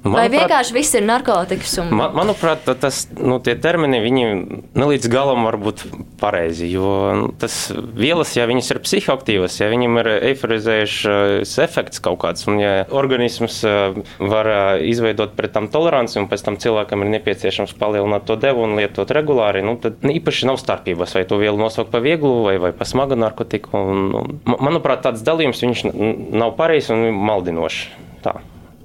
[0.02, 1.76] Manuprāt, Vai vienkārši viss ir narkotikas?
[1.84, 1.92] Un...
[1.94, 5.84] Man, manuprāt, tas, nu, tie termini ne līdz galam var būt
[6.18, 6.72] pareizi.
[6.74, 6.88] Jo
[7.20, 12.58] nu, tas vielas, ja viņas ir psihoaktīvas, ja viņam ir eiforizējušs efekts kaut kāds, un
[12.64, 17.78] ja organisms eh, var eh, izveidot pret tam toleranci, un pēc tam cilvēkam ir nepieciešams
[17.78, 21.94] palielināt to devu un lietot regulāri, nu, tad īpaši nav starpības, vai to vielu nosaukt
[21.94, 23.86] par vieglu vai, vai par smagu narkotiku.
[23.94, 25.62] Un, un, manuprāt, tāds dalījums
[25.94, 27.86] nav pareizs un maldinošs.
[28.26, 28.40] Tā.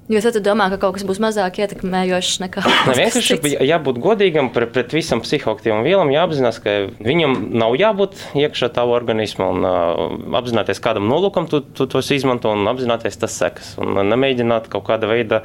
[0.07, 2.63] Jo tad domā, ka kaut kas būs mazāk ietekmējošs nekā.
[2.87, 8.71] Ne, vienkārši jābūt godīgam pret, pret visam psihoaktīvam vielam, jāapzinās, ka viņam nav jābūt iekšā
[8.77, 13.75] tavu organismu un uh, apzināties, kādam nolūkam tu, tu tos izmanto un apzināties tas sekas.
[13.83, 15.43] Un nemēģināt kaut kāda veida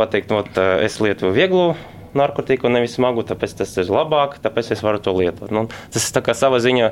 [0.00, 0.40] pateikt, no,
[0.80, 1.74] es lietoju vieglu
[2.18, 5.52] narkotiku, nevis smagu, tāpēc tas ir labāk, tāpēc es varu to lietot.
[5.54, 6.90] Nu, tas ir kā sava ziņa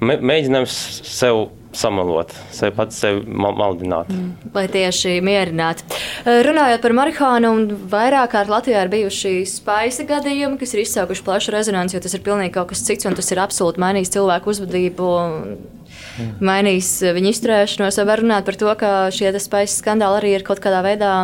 [0.00, 0.74] mēģinājums
[1.08, 4.08] sev samalot, sevi pats sevi maldināt.
[4.12, 4.50] Mm.
[4.54, 5.84] Lai tieši mierinātu.
[6.24, 7.52] Runājot par marihuānu,
[7.92, 12.24] vairāk kārt Latvijā ir bijuši spaisa gadījumi, kas ir izsaukuši plašu rezonanci, jo tas ir
[12.26, 15.10] pilnīgi kaut kas cits un tas ir absolūti mainījis cilvēku uzvedību.
[16.16, 16.32] Mm.
[16.48, 20.82] Mainījis viņu izturēšanos, var runāt par to, ka šie spaisa skandāli arī ir kaut kādā
[20.86, 21.14] veidā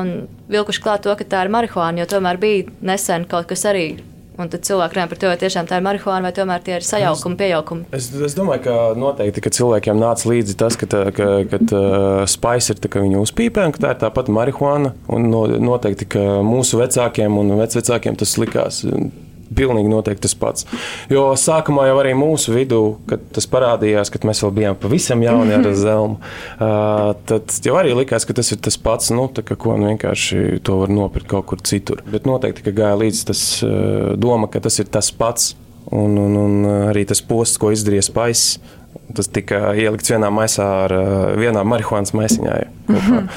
[0.52, 3.92] vilkuši klāt to, ka tā ir marihuāna, jo tomēr bija nesen kaut kas arī
[4.40, 6.86] Un tad cilvēki runā par to, vai tiešām tā ir marihuāna vai tomēr tie ir
[6.86, 7.84] sajaukumi, piejaukumi.
[7.92, 12.22] Es, es domāju, ka noteikti, ka cilvēkiem nāca līdzi tas, ka, tā, ka, ka uh,
[12.30, 14.94] spice ir tā, ka viņi uzpīpē, un ka tā ir tāpat marihuāna.
[15.12, 18.80] Noteikti, ka mūsu vecākiem un vecvecākiem tas likās
[19.56, 20.66] pilnīgi noteikti tas pats.
[21.12, 25.56] Jo sākumā jau arī mūsu vidū, kad tas parādījās, kad mēs vēl bijām pavisam jauni
[25.56, 29.78] ar zelmu, uh, tad jau arī likās, ka tas ir tas pats, nu, ka, ko
[29.78, 32.02] nu, vienkārši to var nopirkt kaut kur citur.
[32.10, 33.42] Bet noteikti, ka gāja līdz tas
[34.20, 35.52] doma, ka tas ir tas pats.
[35.92, 38.54] Un, un, un arī tas posts, ko izdarīja Spaiss,
[39.16, 40.96] tas tika ielikts vienā maisā ar
[41.38, 42.56] vienā marihuānas maisiņā.
[42.88, 43.28] Mm -hmm.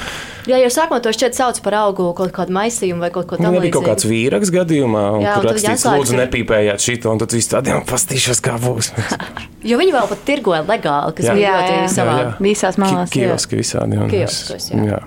[0.46, 3.60] Jā, jau sākumā to šķiet sauc par augu kaut kādu maisījumu vai kaut ko tādu.
[3.60, 6.20] Bija kaut kāds vīraks gadījumā, un, Jā, kur rakstīts, lūdzu, ir...
[6.20, 8.92] nepīpējāt šito, un tad viss tādiem pastīšos, kā būs.
[9.70, 11.34] jo viņi vēl pat tirgoja legāli, kas jā.
[11.34, 13.10] bija ļoti savā visās malās.
[13.10, 13.98] Kioski visādi.
[14.10, 14.84] Kioskos, jā.
[14.92, 15.02] jā.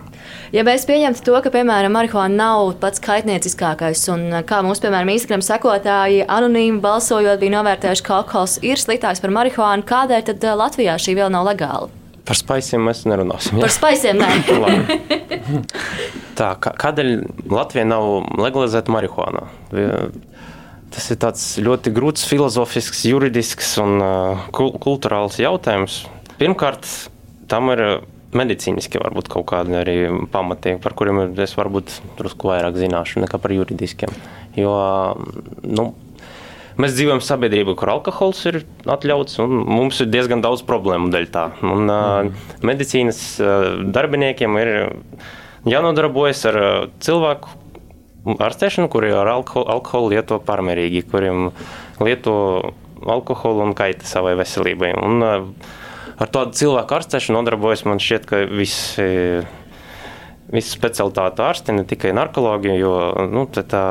[0.50, 5.44] Ja mēs pieņemtu to, ka, piemēram, marihuāna nav pats kaitnieciskākais, un kā mūsu, piemēram, Instagram
[5.46, 11.16] sekotāji anonīmi balsojot, bija novērtējuši, ka alkohols ir sliktāks par marihuānu, kādēļ tad Latvijā šī
[11.22, 11.94] vēl nav legāla?
[12.26, 13.58] Par spaisiem mēs nerunāsim.
[13.58, 13.68] Ja?
[13.68, 14.32] Par spaisiem nē.
[16.40, 17.16] Tā, kādēļ
[17.54, 18.10] Latvijā nav
[18.42, 19.46] legalizēta marihuāna?
[20.90, 26.04] Tas ir ļoti grūts filozofisks, juridisks un uh, kultūrāls jautājums.
[26.42, 26.90] Pirmkārt,
[27.50, 27.84] tam ir
[28.36, 29.96] medicīniski varbūt kaut kādi arī
[30.32, 34.14] pamati, par kuriem es varbūt drusku vairāk zināšu nekā par juridiskiem.
[34.60, 34.76] Jo,
[35.66, 35.92] nu,
[36.80, 41.42] Mēs dzīvojam sabiedrībā, kur alkohols ir atļauts, un mums ir diezgan daudz problēmu dēļ tā.
[41.60, 42.30] Un, mm.
[42.30, 44.72] uh, medicīnas uh, darbiniekiem ir
[45.68, 46.70] jānodarbojas ar uh,
[47.04, 47.52] cilvēku
[48.40, 51.50] ārstēšanu, kuri ar alkoholu, alkoholu lieto pārmērīgi, kuriem
[52.00, 52.38] lieto
[53.04, 54.94] alkoholu un kaita savai veselībai.
[55.04, 55.76] Un, uh,
[56.20, 59.08] ar tādu cilvēku ārstēšanu nodarbojas man šķiet, ka visi.
[60.50, 62.94] Visi specialitāte ārsti, ne tikai narkologi, jo
[63.30, 63.82] nu, tā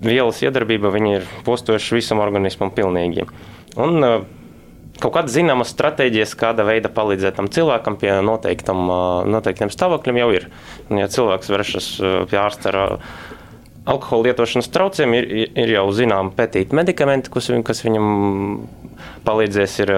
[0.00, 3.26] vielas iedarbība ir postoša visam organismam pilnīgi.
[3.76, 4.24] Un, uh,
[5.02, 10.30] kaut kādas zināmas stratēģijas, kāda veida palīdzēt tam cilvēkam pie noteiktam, uh, noteiktiem stāvokļiem jau
[10.38, 10.48] ir.
[10.88, 12.80] Un, ja cilvēks vēršas uh, pie ārsta ar
[13.92, 18.08] alkohola lietošanas traucējumiem, ir, ir jau zinām pētīt medikamenti, kas, kas viņam
[19.26, 19.78] palīdzēs.
[19.84, 19.94] Ir,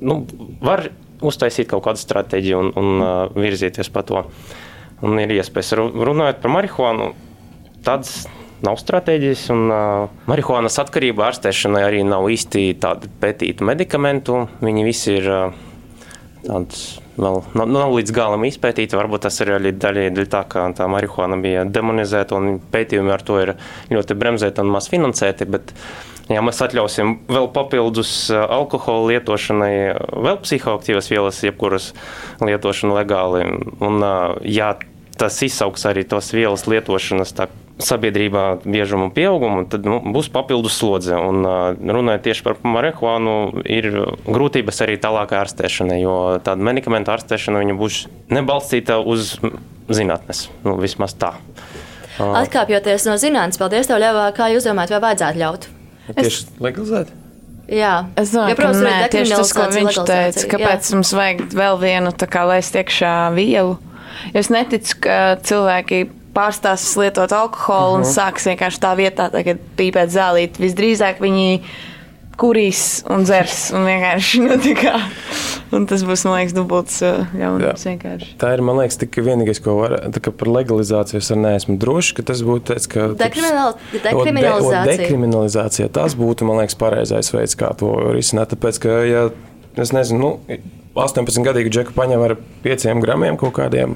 [0.00, 0.22] nu,
[0.62, 0.88] var
[1.22, 4.24] uztaisīt kaut kādu stratēģiju un, un virzīties pa to.
[5.02, 7.10] Un ir iespējas runājot par marihuānu.
[7.82, 8.22] Tāds
[8.62, 14.44] nav stratēģijas, un uh, marihuānas atkarība ārstēšanai arī nav īsti tāda pētīta medikamentu.
[14.62, 15.56] Viņi visi ir uh,
[16.46, 16.84] tāds
[17.16, 18.96] vēl nav, nav līdz galam izpētīti.
[18.98, 23.40] Varbūt tas ir arī daļai tā, ka tā marihuāna bija demonizēta un pētījumi ar to
[23.42, 23.54] ir
[23.92, 25.48] ļoti bremzēti un maz finansēti.
[25.50, 25.74] Bet,
[26.30, 29.74] ja mēs atļausim vēl papildus alkohola lietošanai,
[30.28, 31.90] vēl psihoaktīvas vielas, jebkuras
[32.42, 33.44] lietošanu legāli,
[33.82, 34.06] un
[34.46, 34.74] ja
[35.18, 37.34] tas izsauks arī tos vielas lietošanas
[37.82, 41.16] sabiedrībā biežumu pieaugumu, tad nu, būs papildus slodze.
[41.18, 41.42] Un,
[41.96, 43.34] runājot tieši par marihuānu,
[43.66, 43.88] ir
[44.26, 49.36] grūtības arī tālākai ārstēšanai, jo tāda medikamentu ārstēšana būs nebalstīta uz
[49.92, 51.34] zinātnes, nu, vismaz tā.
[52.22, 55.70] Atkāpjoties no zinātnes, paldies tev, Ļevā, kā jūs domājat, vai vajadzētu ļaut?
[56.10, 56.46] Tieši es...
[56.62, 57.12] legalizēt?
[57.72, 60.96] Jā, es domāju, ja, protams, ka nē, tieši tas, ko viņš teica, kāpēc jā.
[60.96, 63.78] mums vajag vēl vienu tā kā laist iekšā vielu.
[64.36, 66.02] Es neticu, ka cilvēki
[66.36, 68.02] pārstās lietot alkoholu uh -huh.
[68.02, 68.12] un mhm.
[68.12, 70.60] sāks vienkārši tā vietā, tagad pīpēt zālīt.
[70.60, 71.62] Visdrīzāk viņi
[72.36, 73.70] kurīs un dzers.
[73.76, 74.96] Un vienkārši, nu, kā,
[75.76, 78.34] un tas būs, man liekas, dubults ļaunums vienkārši.
[78.40, 82.26] Tā ir, man liekas, tikai vienīgais, ko var, tā par legalizāciju es neesmu drošs, ka
[82.32, 83.08] tas būtu tāds, ka...
[83.18, 84.84] Dekriminal, dekriminalizācija.
[84.86, 89.26] De, dekriminalizācija, tas būtu, man liekas, pareizais veids, kā to risināt, tāpēc, ka, ja,
[89.80, 93.94] es nezinu, nu, 18-gadīgu džeku paņem ar 5 gramiem kaut kādiem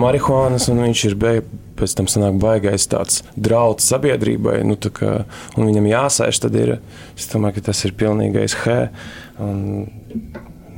[0.00, 1.60] marihuānas, un viņš ir beigas.
[1.74, 5.24] Pēc tam sanāk baigais tāds draudz sabiedrībai, nu, kā,
[5.58, 6.38] un viņam jāsēž.
[6.44, 6.76] Tad ir,
[7.18, 8.76] es domāju, ka tas ir pilnīgais hē.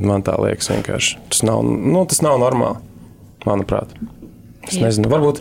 [0.02, 1.16] Man tā liekas vienkārši.
[1.32, 2.82] Tas nav, nu, tas nav normāli,
[3.46, 3.94] manuprāt.
[4.66, 4.88] Es Jā.
[4.88, 5.40] nezinu, varbūt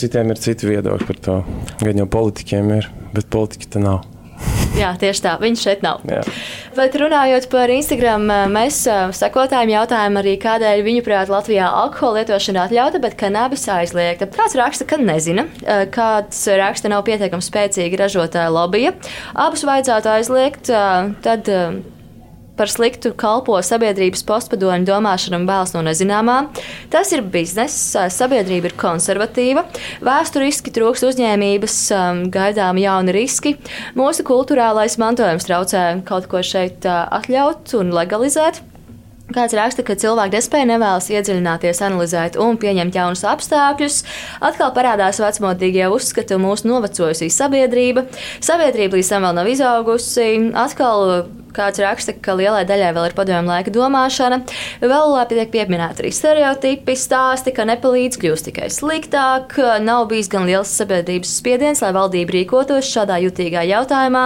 [0.00, 1.36] citiem ir citi viedokļi par to.
[1.82, 4.04] Gan jau politiķiem ir, bet politiķi te nav.
[4.80, 5.34] Jā, tieši tā.
[5.42, 6.02] Viņš šeit nav.
[6.08, 6.22] Jā.
[6.74, 8.80] Bet runājot par Instagram, mēs
[9.14, 14.26] sekotājiem jautājām arī, kādēļ viņuprāt Latvijā alkohola lietošana atļauta, bet kanābis aizliegta.
[14.34, 15.46] Kāds raksta, ka nezina,
[15.94, 18.96] kāds raksta nav pietiekami spēcīga ražotāja lobija.
[19.46, 20.72] Abus vajadzētu aizliegt,
[21.28, 21.52] tad
[22.58, 26.36] par sliktu kalpo sabiedrības postpadoņu domāšana un bēls no nezināmā.
[26.92, 29.66] Tas ir bizness, sabiedrība ir konservatīva,
[30.04, 31.78] vēsturiski trūks uzņēmības,
[32.34, 33.56] gaidām jauni riski.
[33.98, 38.62] Mūsu kultūrālais mantojums traucē kaut ko šeit atļaut un legalizēt.
[39.34, 44.02] Kāds raksta, ka cilvēki nespēja nevēlas iedziļināties, analizēt un pieņemt jaunus apstākļus.
[44.44, 48.04] Atkal parādās vecmodīgie uzskati un mūsu novecojusī sabiedrība.
[48.44, 50.28] Sabiedrība līdz tam vēl nav izaugusi.
[50.52, 54.40] Atkal Kāds raksta, ka lielai daļai vēl ir padomju laika domāšana.
[54.82, 59.54] Vēl tiek pieminēti arī stereotipi, stāsti, ka nepalīdz kļūst tikai sliktāk.
[59.84, 64.24] Nav bijis gan liels sabiedrības spiediens, lai valdība rīkotos šādā jutīgā jautājumā.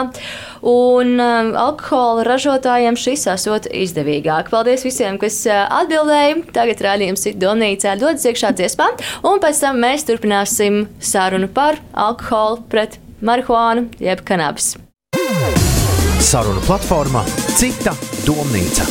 [0.68, 4.48] Un um, alkohola ražotājiem šis esot izdevīgāk.
[4.50, 6.40] Paldies visiem, kas uh, atbildēja.
[6.56, 8.90] Tagad rādījums ir Donīcā dodas iekšā dziesmā,
[9.28, 14.76] un pēc tam mēs turpināsim sarunu par alkoholu pret marihuānu jeb kanabis
[16.18, 17.22] sarunu platformā
[17.58, 17.92] Cita
[18.26, 18.84] domnīca.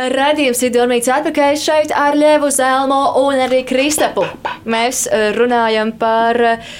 [0.00, 4.24] Radījums ir Dormīts atpakaļ šeit ar Ļevu Zelmo un arī Kristapu.
[4.64, 6.70] Mēs eh, runājam par eh,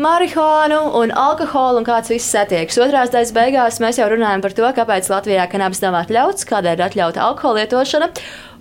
[0.00, 2.80] marihuānu un alkoholu un kāds viss satiekas.
[2.82, 6.88] Otrās daļas beigās mēs jau runājam par to, kāpēc Latvijā kanābis nav atļauts, kādēļ ir
[6.88, 8.10] atļauta alkohola lietošana.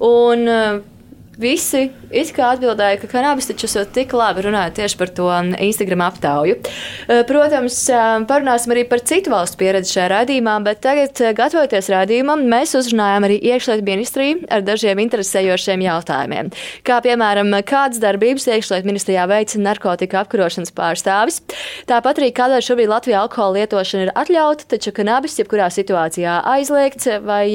[0.05, 0.96] Un, uh,
[1.37, 5.27] Visi atbildēja, ka kanābis taču esot tik labi runājot tieši par to
[5.61, 6.55] Instagram aptauju.
[6.57, 11.91] Eh, protams, eh, parunāsim arī par citu valstu pieredzi šajā raidījumā, bet tagad, eh, gatavoties
[11.93, 16.51] raidījumam, mēs uzrunājām arī iekšlietu ministriju ar dažiem interesējošiem jautājumiem.
[16.83, 21.41] Kā piemēram, kādas darbības iekšlietu ministrijā veica narkotika apkarošanas pārstāvis,
[21.85, 27.45] tāpat arī kādēļ šobrīd Latvijā alkohola lietošana ir atļauta, taču kanābis jebkurā situācijā aizliegts vai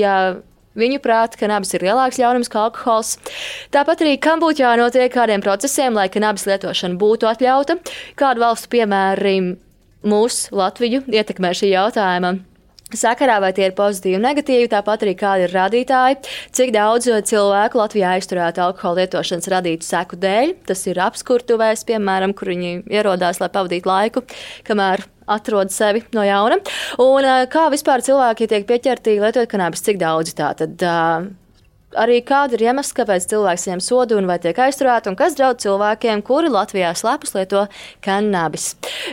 [0.79, 3.17] Viņu prāt, ka nabis ir lielāks ļaunums kā alkohols.
[3.75, 7.77] Tāpat arī, kam būtu jānotiek kādiem procesiem, lai nabis lietošana būtu atļauta,
[8.17, 9.37] kādu valstu piemēri
[10.09, 12.39] mūsu Latviju ietekmē šī jautājuma
[12.97, 16.19] sakarā, vai tie ir pozitīvi un negatīvi, tāpat arī kādi ir rādītāji,
[16.57, 20.55] cik daudz cilvēku Latvijā aizturētu alkohola lietošanas radītu seku dēļ.
[20.69, 24.25] Tas ir apskurtuvēs, piemēram, kur viņi ierodās, lai pavadītu laiku,
[24.69, 26.59] kamēr atrod sevi no jauna.
[27.03, 30.87] Un kā vispār cilvēki tiek pieķerti lietot kanābis, cik daudz tā tad
[31.99, 35.61] arī kāda ir iemesls, kāpēc cilvēks saņem sodu un vai tiek aizturēti, un kas draud
[35.63, 37.67] cilvēkiem, kuri Latvijā slēpus lieto
[38.05, 38.73] kanābis.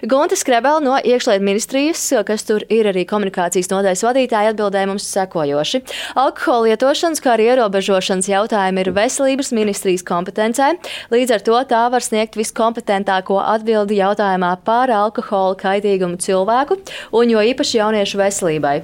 [0.09, 5.81] Gonta Skrebela no iekšlietu ministrijas, kas tur ir arī komunikācijas nodaļas vadītāja, atbildēja mums sekojoši.
[6.19, 10.71] Alkohola lietošanas, kā arī ierobežošanas jautājumi ir veselības ministrijas kompetencē,
[11.13, 16.79] līdz ar to tā var sniegt viskompetentāko atbildi jautājumā par alkohola kaitīgumu cilvēku
[17.15, 18.75] un jo īpaši jauniešu veselībai.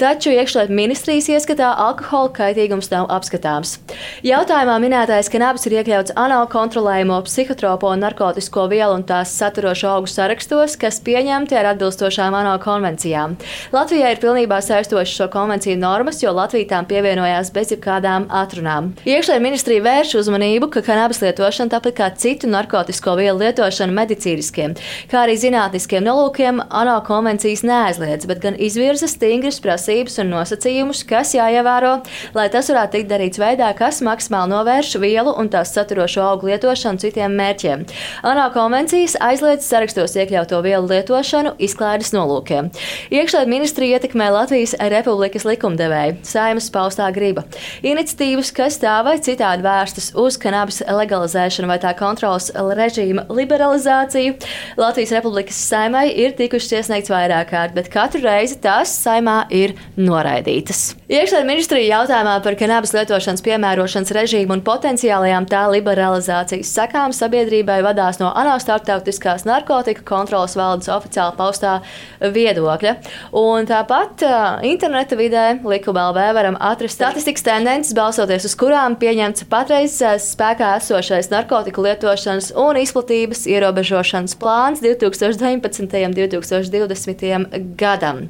[0.00, 3.78] Taču iekšlietu ministrijas ieskatā alkohola kaitīgums nav apskatīts uzskatāms.
[4.22, 10.06] Jautājumā minētais kanābis ir iekļauts ANO kontrolējumu psihotropo un narkotisko vielu un tās saturošo augu
[10.10, 13.36] sarakstos, kas pieņemti ar atbilstošām ANO konvencijām.
[13.72, 18.92] Latvijai ir pilnībā saistošas šo konvenciju normas, jo Latvija tām pievienojās bez jebkādām atrunām.
[19.04, 24.76] Iekšlietu ministrija vērš uzmanību, ka kanābis lietošana, tāpat kā citu narkotisko vielu lietošana medicīniskiem,
[25.10, 31.34] kā arī zinātniskiem nolūkiem, ANO konvencijas neaizliedz, bet gan izvirza stingras prasības un nosacījumus, kas
[31.36, 31.98] jāievēro,
[32.36, 36.48] lai tas varētu tikt darīts darīts veidā, kas maksimāli novērš vielu un tās saturošo augu
[36.50, 37.84] lietošanu citiem mērķiem.
[38.22, 42.70] ANO konvencijas aizliedz sarakstos iekļauto vielu lietošanu izklaides nolūkiem.
[43.10, 47.44] Iekšlietu ministrija ietekmē Latvijas Republikas likumdevēju, saimas paustā griba.
[47.82, 54.36] Iniciatīvas, kas tā vai citādi vērstas uz kanābis legalizēšanu vai tā kontrolas režīma liberalizāciju,
[54.76, 60.92] Latvijas Republikas saimai ir tikušas iesniegts vairāk kārt, bet katru reizi tās saimā ir noraidītas.
[61.12, 67.82] Iekšlietu ministrija jautājumā par kanābis lietošanu likumdošanas piemērošanas režīmu un potenciālajām tā liberalizācijas sekām sabiedrībai
[67.84, 71.82] vadās no ANO starptautiskās narkotika kontrolas valdes oficiāli paustā
[72.20, 72.96] viedokļa.
[73.38, 74.24] Un tāpat
[74.66, 81.30] interneta vidē likuma LV varam atrast statistikas tendences, balsoties uz kurām pieņemts patreiz spēkā esošais
[81.30, 86.02] narkotiku lietošanas un izplatības ierobežošanas plāns 2019.
[86.08, 87.62] un 2020.
[87.78, 88.26] gadam.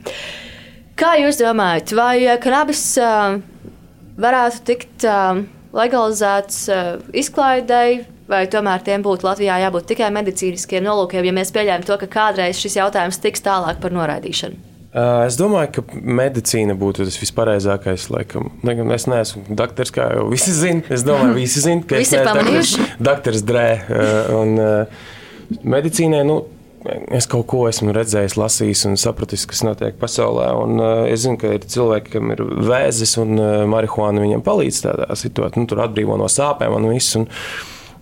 [1.01, 3.41] Kā jūs domājat, vai kanābis uh,
[4.21, 5.45] varētu tikt uh,
[5.77, 11.89] legalizēts uh, izklaidēji, vai tomēr tiem būtu Latvijā jābūt tikai medicīniskiem nolūkiem, ja mēs pieļaujam
[11.89, 14.69] to, ka kādreiz šis jautājums tiks tālāk par noraidīšanu?
[14.93, 18.11] Es domāju, ka medicīna būtu tas vispareizākais.
[18.13, 18.51] Laikam.
[18.93, 20.85] Es neesmu doktors, kā jau visi zina.
[20.93, 23.69] Es domāju, visi zina, ka visi es neesmu doktors Drē.
[24.37, 24.53] Un,
[25.65, 26.43] medicīnai, nu,
[27.15, 30.49] es kaut ko esmu redzējis, lasījis un sapratis, kas notiek pasaulē.
[30.63, 34.81] Un, uh, es zinu, ka ir cilvēki, kam ir vēzis un uh, marihuāna viņiem palīdz
[34.87, 35.63] tādā situācijā.
[35.63, 37.19] Nu, tur atbrīvo no sāpēm un viss.
[37.21, 37.29] Un,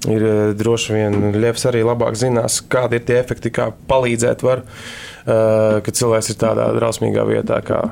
[0.08, 4.62] Ir uh, droši vien Lievs arī labāk zinās, kādi ir tie efekti, kā palīdzēt var,
[4.64, 7.82] uh, kad cilvēks ir tādā drausmīgā vietā, kā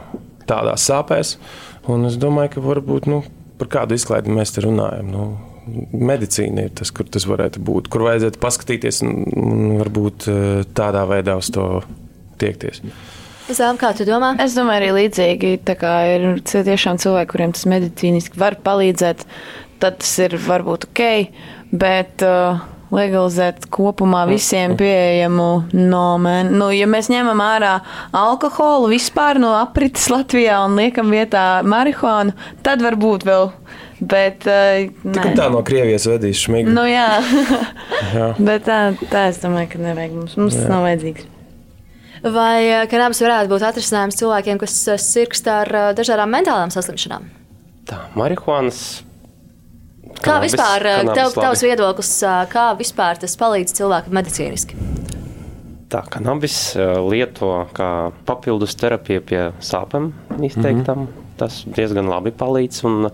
[0.49, 1.35] tādā sāpēs.
[1.93, 3.21] Un es domāju, ka varbūt nu,
[3.61, 5.13] par kādu izklaidi mēs te runājam.
[5.13, 5.27] Nu,
[5.93, 10.29] medicīna ir tas, kur tas varētu būt, kur vajadzētu paskatīties un, un varbūt
[10.79, 11.69] tādā veidā uz to
[12.41, 12.83] tiekties.
[13.49, 14.35] Zām, kā tu domā?
[14.45, 15.55] Es domāju, arī līdzīgi.
[15.57, 19.25] Ir tiešām cilvēki, kuriem tas medicīniski var palīdzēt,
[19.81, 21.07] tad tas ir varbūt ok.
[21.73, 22.61] Bet uh,
[22.95, 26.57] legalizēt kopumā visiem pieejamu nomēnu.
[26.61, 27.75] Nu, ja mēs ņemam ārā
[28.17, 33.53] alkoholu vispār no aprites Latvijā un liekam vietā marihuānu, tad varbūt vēl.
[33.99, 36.71] Bet, uh, Tik tā no Krievijas vedīs šmīgi.
[36.71, 37.19] Nu, jā.
[38.15, 38.29] jā.
[38.39, 38.79] Bet tā,
[39.11, 40.37] tā es domāju, ka nevajag mums.
[40.39, 40.63] Mums jā.
[40.63, 41.27] tas nav vajadzīgs.
[42.19, 47.29] Vai eh, kanābis varētu būt atrisinājums cilvēkiem, kas eh, sirgst ar dažādām mentālām saslimšanām?
[47.89, 49.05] Tā, marihuānas.
[50.19, 52.11] Kā kanabis, vispār, tev, tavs viedoklis,
[52.51, 54.79] kā vispār tas palīdz cilvēkam medicīniski?
[55.89, 56.75] Tā kanabis
[57.07, 60.11] lieto kā papildus terapiju pie sāpēm
[60.43, 61.07] izteiktam.
[61.07, 61.25] Mm -hmm.
[61.39, 62.85] Tas diezgan labi palīdz.
[62.89, 63.11] Un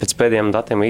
[0.00, 0.84] pēc pēdējiem datiem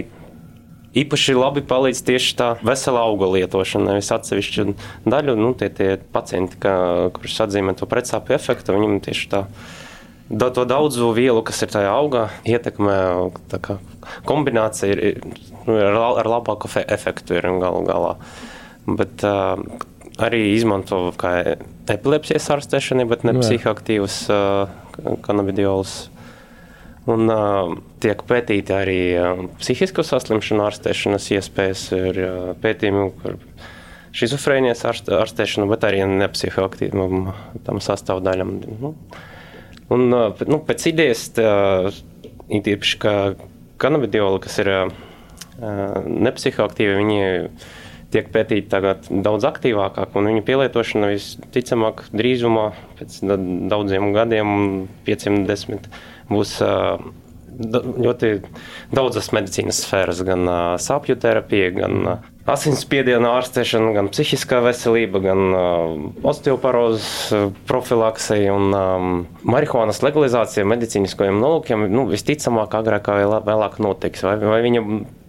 [0.98, 4.64] Īpaši labi palīdz tieši tā vesela auga lietošana, nevis atsevišķa
[5.04, 5.34] daļa.
[5.36, 6.72] Nu, tie, tie pacienti, ka,
[7.14, 9.42] kurus atzīmē to pretsāpju efektu, viņam tieši tā.
[10.28, 12.96] Da, to daudzu vielu, kas ir tajā augā, ietekmē
[13.64, 13.78] kā,
[14.28, 18.16] kombinācija ir, ir, nu, ar, ar labāku efektu galu galā.
[18.88, 19.60] Bet uh,
[20.20, 21.34] arī izmanto kā
[21.88, 26.08] epilepsijas ārstēšanai, bet ne psihoaktīvas uh, kanabidiolas
[27.08, 27.70] Un, uh,
[28.04, 33.38] tiek pētīti arī uh, psihisko saslimšanu ārstēšanas iespējas, ir uh, pētījumi par
[34.18, 37.30] šizofrēnijas ārstēšanu, bet arī nepsihoaktīvam
[37.64, 38.52] tam sastāvdaļam.
[38.82, 38.92] Nu,
[39.94, 43.14] un, uh, nu, pēc idejas, it īpaši, ka
[43.80, 44.92] kanabidioli, kas ir uh,
[46.04, 47.22] nepsihoaktīvi, viņi
[48.12, 53.18] tiek pētīti tagad daudz aktīvākāk, un viņu pielietošana visticamāk drīzumā pēc
[53.68, 54.54] daudziem gadiem,
[55.08, 56.58] pieciem, desmit gadiem būs
[57.58, 58.32] ļoti
[58.94, 60.46] daudzas medicīnas sfēras, gan
[60.78, 62.10] sāpju terapija, gan
[62.48, 65.42] asinsspiediena ārstēšana, gan psihiskā veselība, gan
[66.22, 67.32] osteoporozes
[67.68, 71.88] profilaksija un marihuānas legalizācija medicīniskajiem nolūkiem.
[71.92, 74.24] Nu, visticamāk, agrāk vai vēlāk notiks.
[74.24, 74.84] Vai, vai viņa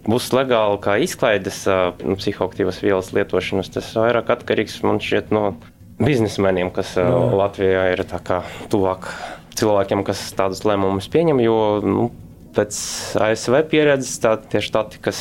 [0.10, 1.66] būs legāla kā izklaides
[2.06, 5.50] nu, psihoaktīvas vielas lietošanas, tas vairāk atkarīgs man šķiet no
[6.00, 7.26] biznesmeniem, kas no.
[7.42, 8.06] Latvijā ir
[8.72, 9.10] tuvāk
[9.60, 12.10] cilvēkiem, kas tādus lēmumus pieņem, jo nu,
[12.56, 12.78] pēc
[13.22, 15.20] ASV pieredzes tā, tie štati, kas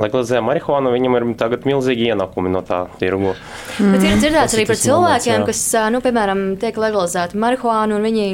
[0.00, 3.32] legalizē marihuānu, viņam ir tagad milzīgi ienākumi no tā tirgu.
[3.80, 3.94] Mm.
[3.94, 8.28] Bet ir dzirdēts arī par cilvēkiem, moments, kas, nu, piemēram, tiek legalizēta marihuāna un viņi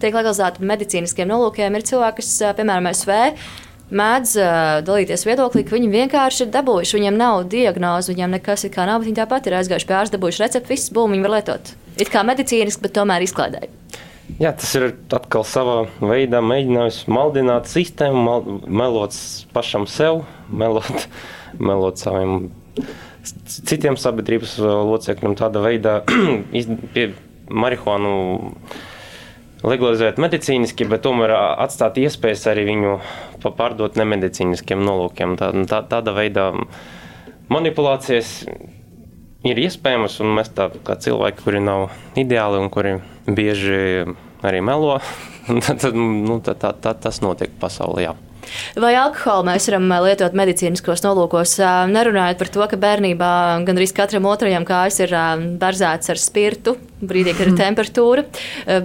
[0.00, 1.76] tiek legalizēta medicīniskiem nolūkiem.
[1.76, 3.14] Ir cilvēki, kas, piemēram, ASV
[3.90, 8.74] mēdz uh, dalīties viedoklī, ka viņi vienkārši ir dabūjuši, viņiem nav diagnoze, viņiem nekas ir
[8.74, 11.72] kā nav, viņi tāpat ir aizgājuši pie ārsta, dabūjuši recepti, viss būs, viņi var lietot.
[12.00, 13.72] It kā medicīniski, bet tomēr izklaidēji.
[14.38, 19.16] Jā, tas ir atkal savā veidā mēģinājums maldināt sistēmu, mal, melot
[19.54, 20.22] pašam sev,
[20.62, 21.08] melot,
[21.58, 22.50] melot saviem
[23.50, 25.98] citiem sabiedrības locekļiem, tādā veidā
[26.94, 27.10] pie
[27.50, 28.14] marihuānu
[29.66, 32.96] legalizēt medicīniski, bet tomēr atstāt iespējas arī viņu
[33.44, 35.36] pārdot nemedicīniskiem nolūkiem.
[35.40, 36.50] Tā, tā, tāda veida
[37.52, 38.32] manipulācijas
[39.46, 41.88] ir iespējamas, un mēs tā kā cilvēki, kuri nav
[42.20, 42.96] ideāli un kuri
[43.28, 44.08] bieži
[44.46, 44.98] arī melo,
[45.66, 48.08] tad, tad, nu, tā, tā, tā, tas notiek pasaulē.
[48.08, 48.16] Jā.
[48.80, 51.56] Vai alkoholu mēs varam lietot medicīniskos nolūkos?
[51.90, 53.30] Nerunājot par to, ka bērnībā
[53.68, 55.14] gandrīz katram otrajam kājas ir
[55.60, 58.26] barzēts ar spirtu, brīdī, kad ir temperatūra,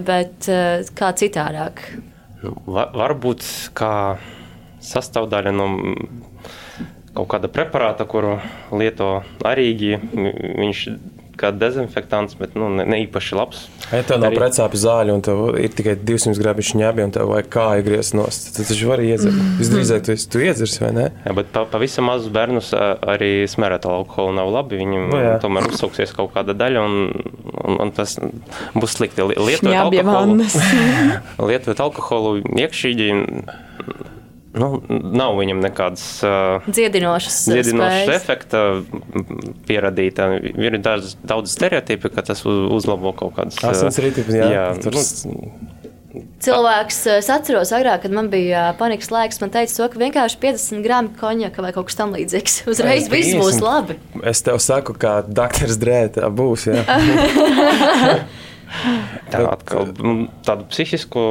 [0.06, 0.50] bet
[0.96, 1.84] kā citādāk?
[2.42, 3.44] Nu, var, varbūt
[3.76, 3.92] kā
[4.86, 5.68] sastāvdaļa no
[7.16, 8.36] kaut kāda preparāta, kuru
[8.76, 9.96] lieto arīgi.
[9.96, 10.82] Viņš
[11.38, 13.66] kā dezinfekants, bet nu, ne, ne īpaši labs.
[13.92, 17.50] Ja tev nav precāpju zāļu un tev ir tikai 200 gramu ņēbi un tev vajag
[17.52, 19.36] kāju griezt nost, tad taču var iedzert.
[19.36, 19.56] Mm.
[19.60, 21.06] Visdrīzāk tu, tu iedzers, vai ne?
[21.26, 24.80] Jā, bet pa, pavisam mazus bērnus arī smērēt alkoholu nav labi.
[24.80, 25.36] Viņam no, jā.
[25.44, 26.98] tomēr uzsauksies kaut kāda daļa un,
[27.66, 28.16] un, un tas
[28.76, 29.24] būs slikti.
[29.36, 30.50] Lietot alkoholu,
[31.50, 33.12] lietot alkoholu iekšīgi
[34.56, 38.62] Nu, nav viņam nekādas uh, dziedinošas, dziedinošas efekta
[39.68, 40.30] pierādīta.
[40.40, 44.32] Ir daudz, daudz stereotipi, ka tas uzlabo kaut kādas asins ritmus.
[44.32, 44.96] Jā, jā tur...
[44.96, 45.52] nu,
[46.40, 50.84] Cilvēks, es atceros, agrāk, kad man bija panikas laiks, man teica, to, ka vienkārši 50
[50.84, 52.62] gramu konjaka vai kaut kas tamlīdzīgs.
[52.72, 53.98] Uzreiz viss būs labi.
[54.24, 56.68] Es tev saku, kā doktors drēta būs.
[59.32, 59.92] tā atkal
[60.46, 61.26] tādu psihisku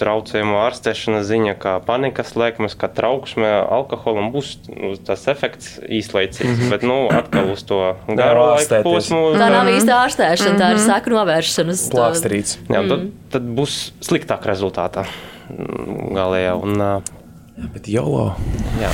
[0.00, 6.62] traucējumu ārstēšanas ziņa, kā panikas lēkmes, kā trauksme, alkoholam būs nu, tas efekts īslaicīgs, mm
[6.62, 6.72] -hmm.
[6.72, 9.22] bet, nu, atkal uz to garo laiku posmu.
[9.36, 10.64] Tā nav īsta ārstēšana, mm -hmm.
[10.64, 11.86] tā ir saku novēršanas.
[11.92, 12.58] Plākstrīts.
[12.68, 12.88] Jā, mm.
[12.88, 15.06] tad, tad būs sliktāk rezultātā
[16.16, 16.56] galējā.
[16.62, 17.02] Un,
[17.56, 18.34] Jā, bet jolo.
[18.80, 18.92] Jā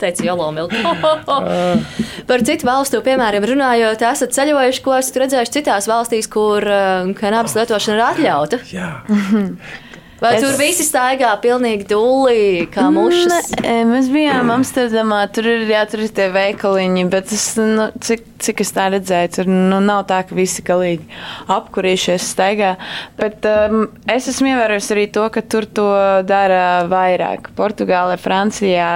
[0.00, 0.94] teica Jolomilka.
[2.28, 7.58] Par citu valstu piemēriem runājot, esat ceļojuši, ko esat redzējuši citās valstīs, kur uh, kanābis
[7.58, 8.62] lietošana ir atļauta?
[8.72, 8.94] Jā.
[10.18, 10.42] Vai es...
[10.42, 12.40] tur visi staigā pilnīgi dūlī,
[12.74, 13.52] kā mušas?
[13.62, 18.24] Ne, mēs bijām Amsterdamā, tur ir, jā, tur ir tie veikaliņi, bet es, nu, cik,
[18.42, 21.06] cik es tā redzēju, tur nu, nav tā, ka visi galīgi
[21.54, 22.74] apkurījušies staigā.
[23.20, 25.88] Bet um, es esmu ievērojis arī to, ka tur to
[26.26, 27.52] dara vairāk.
[27.58, 28.90] Portugālē, Francijā,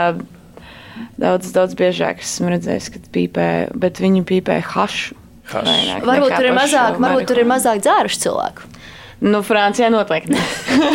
[1.20, 3.48] daudz, daudz biežāk esmu redzējis, kad pīpē,
[3.78, 5.18] bet viņi pīpē hašu.
[5.52, 8.70] Vairāk varbūt tur ir mazāk, varbūt tur ir mazāk dzēruši cilvēku.
[9.22, 10.34] Nu, Francijā noteikti.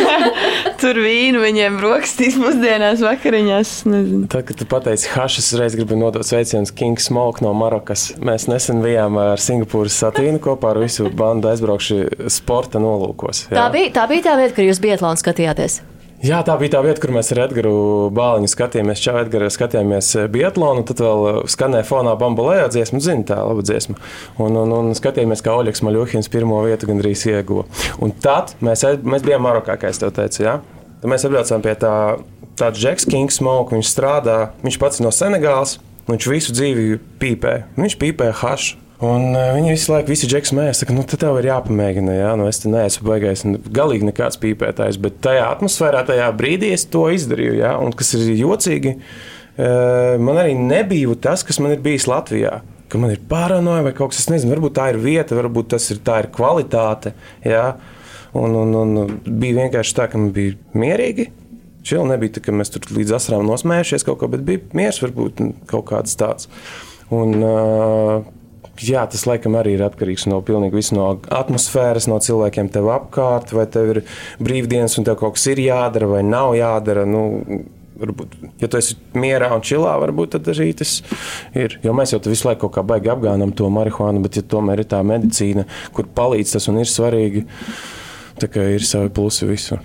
[0.82, 3.70] Tur vīnu viņiem brokastīs, pusdienās, vakariņās.
[3.88, 4.28] Nezinu.
[4.28, 8.10] Tad, kad tu pateici, hašas, reiz gribu nodot sveicienus King Smoke no Marokas.
[8.20, 13.46] Mēs nesen bijām ar Singapūras satīnu kopā ar visu bandu aizbraukši sporta nolūkos.
[13.48, 13.62] Jā.
[13.62, 15.80] Tā bija, tā bija tā vieta, kur jūs Bietlānu skatījāties.
[16.18, 19.02] Jā, tā bija tā vieta, kur mēs ar Edgars Bāliņu skatījāmies.
[19.04, 23.62] Čau, Edgars, skatījāmies eh, Bietlānu, tad vēl eh, skanēja fonā bambolējā dziesma, zina tā laba
[23.62, 23.94] dziesma.
[24.42, 27.68] Un, un, un skatījāmies, kā Oļegs Maļuhins pirmo vietu gandrīz ieguva.
[28.02, 30.56] Un tad mēs, mēs bijām Marokā, kā es tev teicu, jā.
[30.98, 31.94] Tad mēs atbraucām pie tā,
[32.58, 35.78] tāds Džeks Kings Smoke, viņš strādā, viņš pats no Senegāls,
[36.10, 37.54] viņš visu dzīvi pīpē.
[37.78, 38.87] Viņš pīpē hašu.
[38.98, 42.30] Un uh, viņi visu laiku, visi džeks mēs, saka, nu, tad tev ir jāpamēģina, jā,
[42.38, 46.88] nu, es te neesmu baigais, un galīgi nekāds pīpētājs, bet tajā atmosfērā, tajā brīdī es
[46.90, 51.84] to izdarīju, jā, un kas ir jocīgi, uh, man arī nebija tas, kas man ir
[51.84, 52.56] bijis Latvijā.
[52.88, 55.86] Ka man ir paranoja vai kaut kas tāds, nezinu, varbūt tā ir vieta, varbūt tas
[55.92, 57.12] ir, ir kvalitāte.
[57.44, 57.66] Jā,
[58.32, 61.28] un, un, un bija vienkārši tā, ka man bija mierīgi.
[61.84, 65.44] Čili nebija tā, ka mēs tur līdz asarām nosmējušies kaut ko, bet bija miers, varbūt
[65.68, 66.48] kaut kāds tāds.
[67.12, 68.24] Un, uh,
[68.84, 73.54] jā, tas laikam arī ir atkarīgs no pilnīgi visu no atmosfēras, no cilvēkiem tev apkārt,
[73.56, 74.04] vai tev ir
[74.42, 77.06] brīvdienas un tev kaut kas ir jādara vai nav jādara.
[77.08, 77.64] Nu,
[77.98, 81.00] Varbūt, ja tu esi mierā un čilā, varbūt tad arī tas
[81.58, 81.80] ir.
[81.82, 84.90] Jo mēs jau visu laiku kaut kā baigi apgānām to marihuānu, bet ja tomēr ir
[84.92, 85.66] tā medicīna,
[85.96, 87.42] kur palīdz tas un ir svarīgi,
[88.38, 89.82] kā ir savi plusi visur.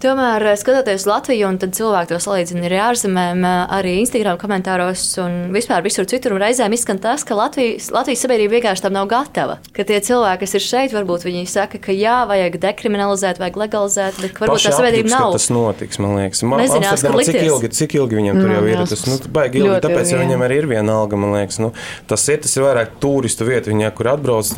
[0.00, 5.52] Tomēr, eh, skatoties Latviju, un cilvēki to salīdzina ar ārzemēm, eh, arī Instagram komentāros un
[5.52, 9.58] vispār visur citur, reizēm izskan tas, ka Latvijas, Latvijas sabiedrība vienkārši tam nav gatava.
[9.76, 14.22] Ka tie cilvēki, kas ir šeit, varbūt viņi saka, ka jā, vajag dekriminalizēt, vajag legalizēt,
[14.22, 15.34] bet varbūt Paši tā sabiedrība nav.
[15.36, 16.42] Tas notiks, man liekas.
[16.48, 18.80] Man, Amsterdamā, cik ilgi, cik ilgi viņiem tur jau ir?
[18.88, 21.60] Tas nu, baigi ilgi, tāpēc jau viņiem arī ir viena alga, man liekas.
[21.60, 21.74] Nu,
[22.08, 24.48] tas ir, tas ir vairāk turistu vieta, viņa, kur atbrauc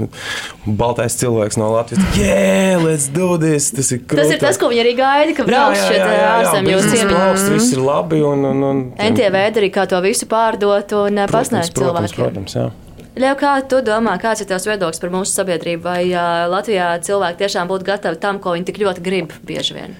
[0.70, 2.06] baltais cilvēks no Latvijas.
[2.22, 3.72] Yeah, let's do this!
[3.74, 4.22] Tas ir, krūtā.
[4.22, 7.50] tas, ir tas, ko viņi arī gaida, ka brauks šeit ārzemju ciemiņi.
[7.56, 12.22] Viss ir labi un, un, un veidi arī kā to visu pārdot un pasniegt cilvēkiem.
[12.22, 12.70] Protams, jā.
[13.12, 15.84] Ļauj, kā tu domā, kāds ir tavs viedoklis par mūsu sabiedrību?
[15.84, 19.98] Vai uh, Latvijā cilvēki tiešām būtu gatavi tam, ko viņi tik ļoti grib bieži vien?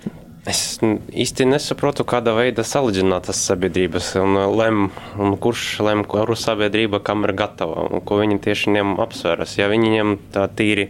[0.49, 4.80] Es īsti nesaprotu, kāda veida salīdzināt tas sabiedrības un lem,
[5.20, 9.55] un kurš lem, kuru sabiedrība kam ir gatava un ko viņi tieši ņem apsveras.
[9.61, 10.89] Ja viņi ņem tā tīri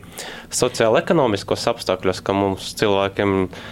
[0.49, 3.63] sociāli ekonomiskos apstākļos, ka mums cilvēkiem ir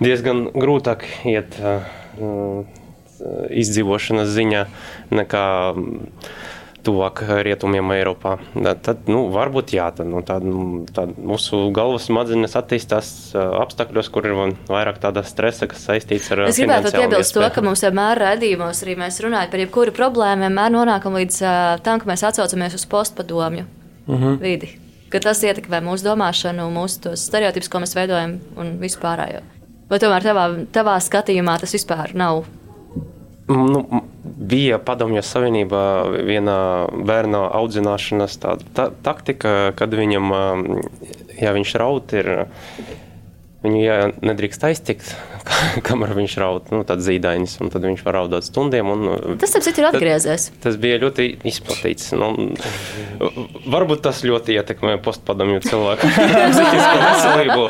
[0.00, 1.84] diezgan grūtāk iet uh,
[3.50, 4.64] izdzīvošanas ziņā
[5.12, 5.46] nekā
[6.82, 8.36] tuvāk rietumiem Eiropā.
[8.82, 10.46] Tad, nu, varbūt jā, tad, nu, tad,
[10.94, 14.36] tad mūsu galvas smadzenes attīstās apstākļos, kur ir
[14.70, 16.44] vairāk tāda stresa, kas saistīts ar.
[16.48, 20.74] Es gribētu piebilst to, ka mums vienmēr redzījumos arī mēs runājam par jebkuru problēmu, vienmēr
[20.74, 21.40] nonākam līdz
[21.86, 24.24] tam, ka mēs atsaucamies uz postpadomju uh mhm.
[24.24, 24.38] -huh.
[24.42, 24.74] vidi.
[25.12, 29.42] Ka tas ietekmē mūsu domāšanu, mūsu stereotipus, ko mēs veidojam un vispārējo.
[29.92, 32.46] Vai tomēr tavā, tavā skatījumā tas vispār nav?
[33.52, 33.82] Nu,
[34.24, 35.82] bija Padomju Savienībā
[36.24, 36.56] viena
[36.88, 40.32] bērna audzināšanas tāda ta taktika, kad viņam,
[41.36, 42.30] ja viņš raud, ir
[43.62, 43.96] Viņu jā,
[44.26, 45.12] nedrīkst aiztikt,
[45.86, 48.90] kamēr viņš raud, nu, tāds zīdainis, un tad viņš var raudāt stundiem.
[48.90, 50.48] Un, tas, ap citu, ir atgriezies.
[50.50, 52.10] Tas, tas bija ļoti izplatīts.
[52.18, 52.32] Nu,
[53.70, 56.10] varbūt tas ļoti ietekmē postpadomju cilvēku
[57.06, 57.64] veselību,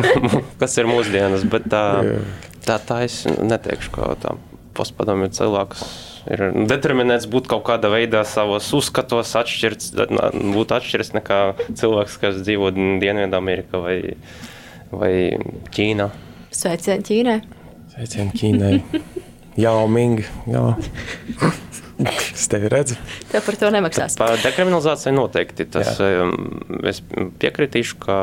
[0.62, 1.84] kas ir mūsdienas, bet tā,
[2.62, 4.38] tā, tā es neteikšu, ka tā
[4.74, 5.84] postpadomju cilvēkus
[6.30, 9.92] ir determinēts būt kaut kādā veidā savos uzskatos, atšķirts,
[10.54, 11.40] būt atšķirts nekā
[11.76, 13.98] cilvēks, kas dzīvo Dienvidamerikā vai
[15.00, 15.12] vai
[15.74, 16.08] Ķīnā.
[16.54, 17.38] Sveicieni Ķīnai!
[17.94, 19.02] Sveicieni Ķīnai!
[19.64, 20.24] Jā, Ming!
[20.50, 20.64] Jā.
[22.34, 22.96] Es tevi redzu.
[23.30, 24.16] Tev par to nemaksās.
[24.18, 25.66] Par dekriminalizāciju noteikti.
[25.70, 26.26] Tas, Jā.
[26.90, 26.98] es
[27.42, 28.16] piekritīšu, ka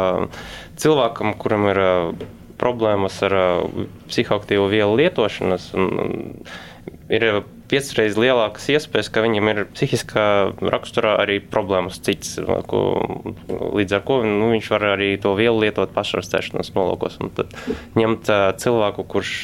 [0.82, 1.80] cilvēkam, kuram ir
[2.62, 3.38] problēmas ar
[4.12, 5.70] psihoaktīvu vielu lietošanas.
[5.80, 6.44] Un,
[7.72, 10.26] ir piecreiz lielākas iespējas, ka viņam ir psihiskā
[10.60, 12.36] raksturā arī problēmas cits,
[12.68, 12.82] ko,
[13.48, 17.20] līdz ar ko nu, viņš var arī to vielu lietot pašarastēšanas nolūkos.
[17.24, 17.56] Un tad
[17.96, 19.36] ņemt cilvēku, kurš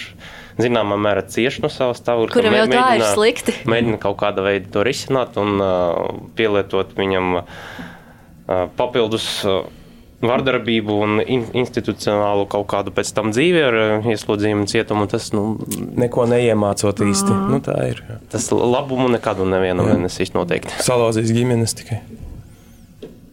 [0.59, 2.33] zināmā mērā cieši no savas stāvokļa.
[2.33, 3.55] Kuram jau tā ir slikti.
[3.71, 7.45] Mēģina kaut kāda veida to risināt un uh, pielietot viņam uh,
[8.79, 9.29] papildus.
[9.47, 9.65] Uh,
[10.23, 13.77] vardarbību un in, institucionālu kaut kādu pēc tam dzīvi ar
[14.13, 15.05] ieslodzījumu cietumu.
[15.11, 15.43] Tas nu,
[15.99, 17.33] neko neiemācot īsti.
[17.33, 17.51] Mm.
[17.53, 18.01] Nu, tā ir.
[18.07, 18.19] Jā.
[18.33, 20.73] Tas labumu nekad un nevienam nenesīs noteikti.
[20.85, 22.01] Salauzīs ģimenes tikai.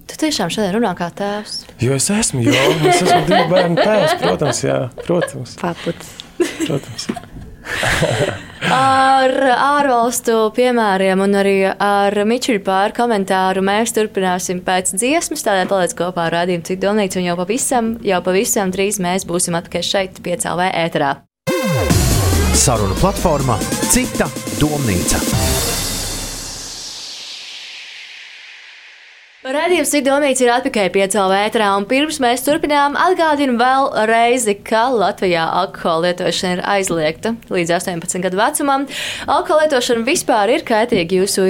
[0.04, 1.62] Tu tiešām šodien runā kā tēvs.
[1.82, 5.56] Jo es esmu, jo es esmu divu bērnu tēvs, protams, jā, protams.
[5.62, 6.16] Paputs.
[6.66, 7.08] Protams.
[8.72, 15.44] Ar ārvalstu piemēriem un arī ar Mičuļu pāri komentāru mēs turpināsim pēc dziesmas.
[15.44, 19.58] Tādēļ paliec kopā ar rādījumu citu domnīcu un jau pavisam, jau pavisam drīz mēs būsim
[19.60, 21.16] atpakaļ šeit piecēlē ēterā.
[22.54, 23.58] Saruna platformā
[23.92, 25.43] Cita domnīca.
[29.54, 35.44] Radījums Sidonīts ir atpakaļ pie CLV, un pirms mēs turpinām, atgādinu vēl reizi, ka Latvijā
[35.60, 38.88] alkohola lietošana ir aizliegta līdz 18 gadu vecumam.
[39.30, 41.46] Alkohola lietošana vispār ir kaitīga jūsu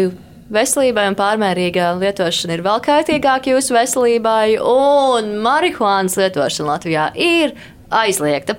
[0.52, 7.56] veselībai, un pārmērīga lietošana ir vēl kaitīgāka jūsu veselībai, un marihuānas lietošana Latvijā ir
[7.94, 8.56] aizliegta.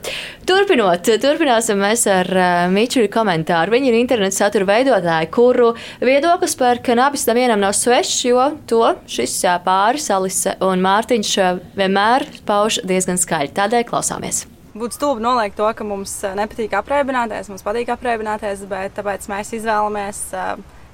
[0.48, 3.74] Turpinot, turpināsim mēs ar uh, Mičuļu komentāru.
[3.76, 5.74] Viņa ir interneta satura veidotāja, kuru
[6.04, 8.82] viedoklis par kanabis nevienam nav svešs, jo to
[9.12, 11.32] šis pāris Alise un Mārtiņš
[11.78, 13.54] vienmēr pauž diezgan skaļi.
[13.56, 14.46] Tādēļ klausāmies.
[14.76, 20.26] Būtu stulbi noliegt to, ka mums nepatīk apreibināties, mums patīk apreibināties, bet tāpēc mēs izvēlamies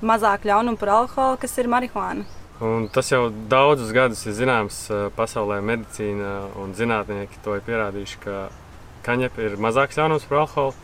[0.06, 2.41] mazāk ļaunumu par alkoholu, kas ir marihuāna.
[2.62, 4.84] Un tas jau daudzus gadus ir zināms
[5.18, 8.44] pasaulē, medicīna un zinātnieki to ir pierādījuši, ka
[9.08, 10.76] kaņepē ir mazāks ļaunums par alkoholu.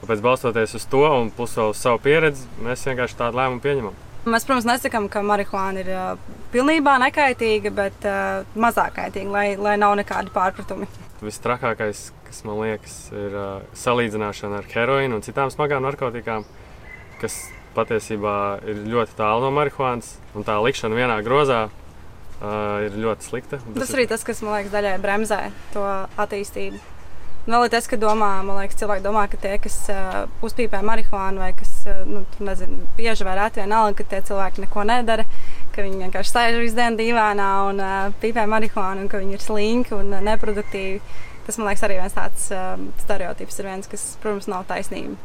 [0.00, 3.98] Tāpēc, balstoties uz to un plus vēl uz savu pieredzi, mēs vienkārši tādu lēmumu pieņemam.
[4.26, 5.92] Mēs, protams, nesakām, ka marihuāna ir
[6.52, 10.88] pilnībā nekaitīga, bet uh, mazāk kaitīga, lai, lai nav nekādi pārpratumi.
[11.22, 16.48] Visstrakākais, kas man liekas, ir uh, salīdzināšana ar heroīnu un citām smagām narkotikām,
[17.22, 17.38] kas
[17.80, 18.36] patiesībā
[18.68, 23.60] ir ļoti tālu no marihuānas, un tā likšana vienā grozā uh, ir ļoti slikta.
[23.64, 25.42] Tas, tas ir arī tas, kas man liekas daļai bremzē
[25.74, 25.84] to
[26.20, 26.80] attīstību.
[27.46, 30.82] Un vēl ir tas, ka domā, man liekas, cilvēki domā, ka tie, kas uh, uzpīpē
[30.84, 35.24] marihuānu vai kas uh, nu, nezinu, bieži vai reti vienalga, ka tie cilvēki neko nedara,
[35.72, 39.44] ka viņi vienkārši sēž visu dienu dīvainā un uh, pīpē marihuānu un ka viņi ir
[39.46, 41.00] slinki un uh, neproduktīvi.
[41.48, 45.16] Tas man liekas arī viens tāds uh, stereotips, ir viens, kas, protams, nav taisnība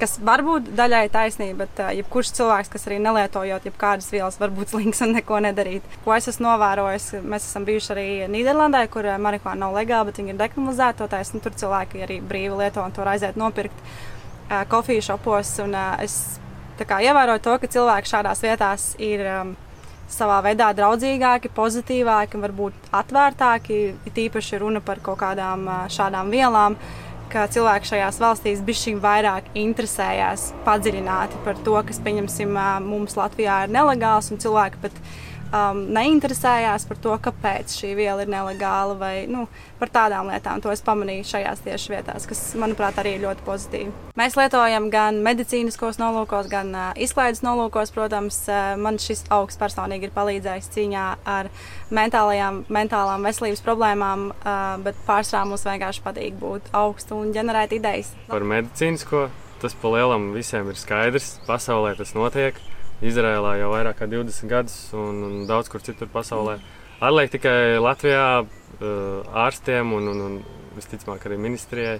[0.00, 4.52] kas var būt daļai taisnība, bet uh, jebkurš cilvēks, kas arī nelietojot jebkādas vielas, var
[4.54, 5.86] būt slinks un neko nedarīt.
[6.04, 10.34] Ko es esmu novērojis, mēs esam bijuši arī Nīderlandē, kur marihuāna nav legāla, bet viņi
[10.34, 11.10] ir dekriminalizēta.
[11.46, 15.52] Tur cilvēki arī brīvi lieto un to aiziet nopirkt uh, kofiju šopos.
[15.64, 16.38] Un, uh, es
[16.80, 19.24] kā, ievēroju to, ka cilvēki šādās vietās ir.
[19.36, 19.56] Um,
[20.06, 23.78] savā veidā draudzīgāki, pozitīvāki un varbūt atvērtāki.
[24.06, 26.76] Ir īpaši runa par kaut kādām šādām vielām.
[26.78, 33.62] Uh, ka cilvēki šajās valstīs bišķiņ vairāk interesējās padziļināti par to, kas, pieņemsim, mums Latvijā
[33.66, 35.00] ir nelegāls, un cilvēki pat
[35.54, 39.46] um, neinteresējās par to, kāpēc šī viela ir nelegāla vai nu,
[39.80, 40.62] par tādām lietām.
[40.64, 43.94] To es pamanīju šajās tieši vietās, kas, manuprāt, arī ir ļoti pozitīvi.
[44.18, 47.92] Mēs lietojam gan medicīniskos nolūkos, gan uh, izklaides nolūkos.
[47.96, 51.50] Protams, uh, man šis augsts personīgi ir palīdzējis cīņā ar
[51.94, 58.14] mentālajām, mentālām veselības problēmām, uh, bet pārsvarā mums vienkārši patīk būt augstu un ģenerēt idejas.
[58.30, 59.28] Par medicīnisko
[59.60, 61.36] tas pa lielam visiem ir skaidrs.
[61.48, 62.58] Pasaulē tas notiek.
[63.04, 66.56] Izrēlā jau vairāk kā 20 gadus un, un daudz kur citur pasaulē.
[67.04, 70.38] Atliek tikai Latvijā uh, ārstiem un, un, un
[70.76, 71.98] visticamāk arī ministrijai,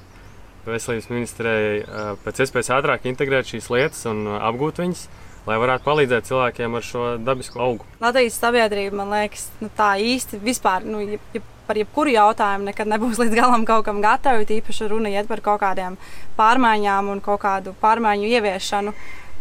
[0.64, 5.06] veselības ministrijai uh, pēc iespējas ātrāk integrēt šīs lietas un uh, apgūt viņas.
[5.46, 7.84] Lai varētu palīdzēt cilvēkiem ar šo dabisko augu.
[8.02, 12.90] Latvijas sabiedrība, man liekas, nu, tā īsti vispār, nu, ja, ja par jebkuru jautājumu nekad
[12.90, 14.42] nebūs līdz galam kaut kam gatava.
[14.42, 16.00] Īpaši runa iet par kaut kādām
[16.38, 18.94] pārmaiņām un kaut kādu pārmaiņu ieviešanu.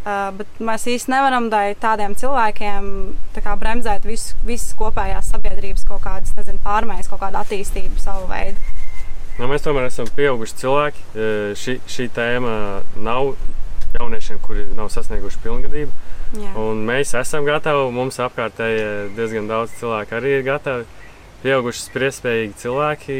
[0.06, 1.48] Uh, bet mēs īstenībā nevaram
[1.82, 2.84] tādiem cilvēkiem
[3.34, 8.28] tā kā, bremzēt visu, visas kopējās sabiedrības kaut kādas nezinu, pārmaiņas, kaut kādu attīstību savu
[8.30, 8.60] veidu.
[9.40, 11.02] Nu, mēs tomēr esam pieauguši cilvēki.
[11.58, 12.52] Šī, šī tēma
[13.02, 13.32] nav
[13.96, 16.46] jauniešiem, kuri nav sasnieguši pilngadību.
[16.86, 18.86] Mēs esam gatavi, mums apkārtēji
[19.16, 20.86] diezgan daudz cilvēku arī ir gatavi.
[21.42, 23.18] Pieauguši spriestspējīgi cilvēki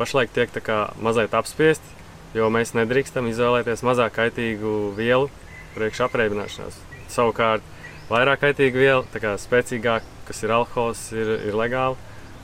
[0.00, 1.94] pašlaik tiek mazliet apspiesti,
[2.34, 5.30] jo mēs nedrīkstam izvēlēties mazāk kaitīgu vielu
[5.76, 6.78] priekš apreibināšanās.
[7.12, 7.66] Savukārt,
[8.10, 11.98] vairāk kaitīga viela, tā kā spēcīgāk, kas ir alkohols, ir, ir legāli.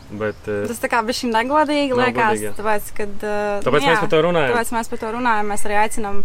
[0.09, 3.91] Bet, uh, tas tā kā bija šī negodīgi, liekas, godīgi, tāpēc, kad, uh, tāpēc jā,
[3.91, 4.55] mēs par to runājam.
[4.55, 5.51] Tāpēc mēs par to runājam.
[5.53, 6.23] Mēs arī aicinām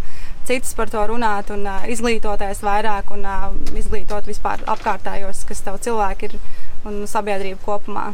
[0.48, 5.82] citus par to runāt un uh, izglītoties vairāk un uh, izglītot vispār apkārtējos, kas tev
[5.84, 6.38] cilvēki ir
[6.88, 8.14] un sabiedrību kopumā.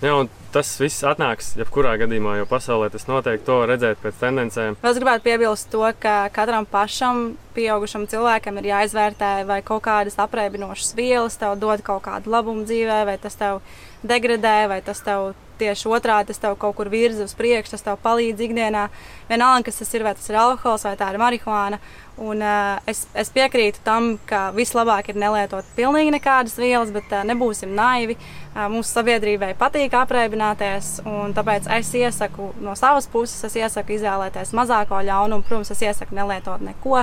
[0.00, 4.76] Jā, un tas viss atnāks jebkurā gadījumā, jo pasaulē tas noteikti to redzēt pēc tendencēm.
[4.82, 10.92] Es gribētu piebilst to, ka katram pašam, pieaugušam cilvēkam, ir jāizvērtē, vai kaut kādas apreibinošas
[10.98, 13.62] vielas tev dod kaut kādu labumu dzīvē, vai tas tev
[14.06, 15.32] degradē, vai tas tev
[15.62, 18.88] tieši otrādi tas tev kaut kur virza uz priekšu, tas tev palīdz ikdienā.
[19.30, 21.80] Vienalga, kas tas ir, vai tas ir alkohols vai tā ir marihuāna.
[22.20, 27.22] Un, uh, es, es piekrītu tam, ka vislabāk ir nelietot pilnīgi nekādas vielas, bet uh,
[27.24, 28.18] nebūsim naivi.
[28.52, 34.52] Uh, mūsu sabiedrībai patīk apreibināties, un tāpēc es iesaku no savas puses, es iesaku izvēlēties
[34.58, 35.46] mazāko ļaunumu.
[35.48, 37.00] Protams, es iesaku nelietot neko.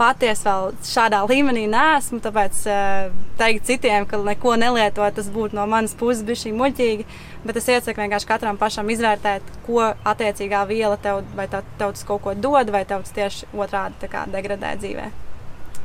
[0.00, 2.20] Uh, patiesi vēl šādā līmenī neesmu.
[2.24, 7.06] Tāpēc uh, teikt citiem, ka neko nelietot, tas būtu no manas puses bijis muļķīgi.
[7.44, 12.06] Bet es iesaku vienkārši katram pašam izvērtēt, ko attiecīgā viela tev, vai tev, tev tas
[12.08, 15.08] kaut ko dod, vai tev tas tieši otrādi degradē dzīvē.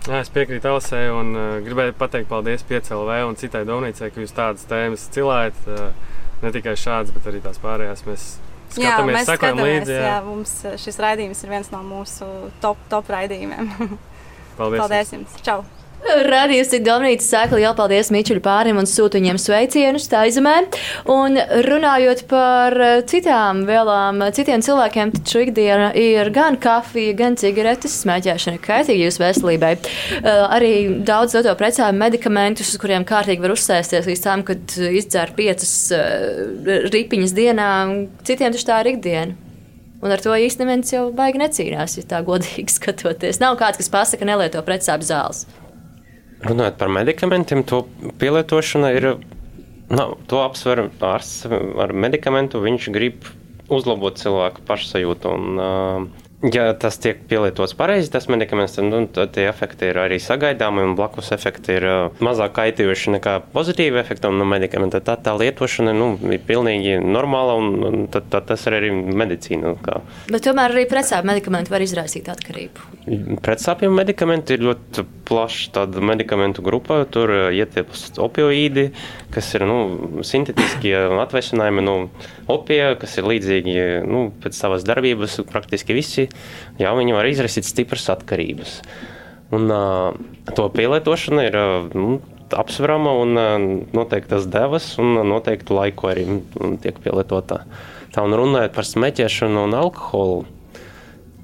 [0.05, 4.35] Jā, es piekrītu Alisai un uh, gribēju pateikt paldies PCLV un citai domnīcai, ka jūs
[4.37, 5.65] tādas tēmas cilājat.
[5.65, 6.13] Uh,
[6.43, 8.03] ne tikai šādas, bet arī tās pārējās.
[8.05, 8.25] Mēs
[8.79, 9.95] jā, mēs sekojam līdzi.
[9.95, 10.09] Jā.
[10.09, 12.27] Jā, mums šis raidījums ir viens no mūsu
[12.63, 13.71] top, top raidījumiem.
[14.57, 14.79] Paldies!
[14.83, 15.41] Paldies jums!
[15.45, 15.63] Čau!
[16.31, 20.55] Radījums tik Dominītas sēkla, jau paldies Mičuļu pārim un sūtu viņiem sveicienus tā izemē.
[21.11, 22.75] Un runājot par
[23.09, 29.73] citām vielām, citiem cilvēkiem, šo ikdiena ir gan kafija, gan cigaretes, smēķēšana kaitīga jūsu veselībai.
[30.19, 30.73] Uh, arī
[31.05, 36.85] daudz doto precējumu medikamentus, uz kuriem kārtīgi var uzsēsties līdz tam, kad izdzer piecas uh,
[36.93, 37.71] ripiņas dienā,
[38.27, 39.41] citiem taču tā ir ikdiena.
[40.05, 43.41] Un ar to īstenībā neviens jau baigi necīnās, ja tā godīgi skatoties.
[43.41, 45.45] Nav kāds, kas pasaka, nelieto pretsāpju zāles.
[46.43, 47.85] Runājot par medikamentiem, to
[48.19, 49.09] pielietošana ir.
[49.85, 52.59] Nu, to apsver ārsts ar medikamentu.
[52.63, 53.27] Viņš grib
[53.71, 55.31] uzlabot cilvēku pašsajūtu.
[55.31, 60.19] Un, uh, Ja tas tiek pielietots pareizi, tas medikaments, tad, nu, tie efekti ir arī
[60.21, 65.01] sagaidāmi, un blakus efekti ir uh, mazāk kaitījuši nekā pozitīvi efekti no medikamenta.
[65.05, 69.73] Tā, tā lietošana nu, ir pilnīgi normāla, un, un tad, tad tas ir arī medicīna.
[69.85, 69.99] Kā.
[70.29, 72.91] Bet tomēr arī pretsāpju medikamenti var izraisīt atkarību.
[73.45, 77.01] Pretsāpju medikamenti ir ļoti plaša medikamentu grupa.
[77.09, 78.89] Tur ietilpst opioīdi,
[79.35, 79.79] kas ir nu,
[80.25, 81.95] sintetiskie atvesinājumi nu,
[82.51, 83.75] opija, kas ir līdzīgi
[84.07, 86.29] nu, pēc savas darbības praktiski visi
[86.79, 88.79] jā, viņi var izraisīt stipras atkarības.
[89.55, 90.15] Un, uh,
[90.57, 92.19] to pielietošana ir uh, nu,
[92.55, 93.57] apsverama un uh,
[93.95, 96.25] noteiktas devas un noteiktu laiku arī
[96.83, 97.63] tiek pielietota.
[98.15, 100.45] Tā un runājot par smēķēšanu un alkoholu,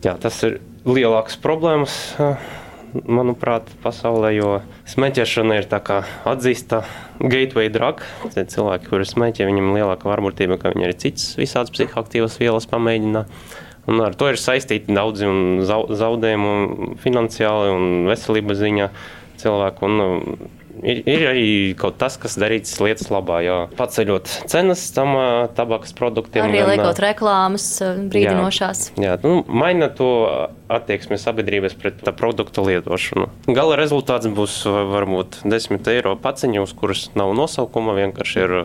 [0.05, 1.99] jā, tas ir lielāks problēmas.
[2.15, 2.60] Uh,
[2.93, 4.51] manuprāt, pasaulē, jo
[4.91, 6.83] smēķēšana ir atzīsta
[7.21, 8.03] gateway drug.
[8.35, 13.25] Cilvēki, kuri smēķē, viņam lielāka varbūtība, ka viņi arī citas visādas psihoaktīvas vielas pamēģina.
[13.89, 15.29] Un ar to ir saistīti daudzi
[15.65, 18.89] zaudējumi, finansiāli un veselības ziņā
[19.41, 19.87] cilvēku.
[19.89, 20.51] Un,
[20.83, 21.47] ir, ir arī
[21.79, 23.41] kaut kas, kas darīts lietas labā.
[23.45, 23.57] Jā.
[23.79, 25.15] Paceļot cenas tam
[25.57, 26.45] tabakas produktiem.
[26.45, 27.67] Arī liekot reklāmas
[28.13, 28.91] brīdinošās.
[28.99, 30.11] Jā, jā nu, maina to
[30.77, 33.29] attieksmi sabiedrības pret tā produktu lietošanu.
[33.51, 37.95] Gala rezultāts būs varbūt 10 eiro paciņa, uz kuras nav nosaukuma.
[37.97, 38.55] Vienkārši ir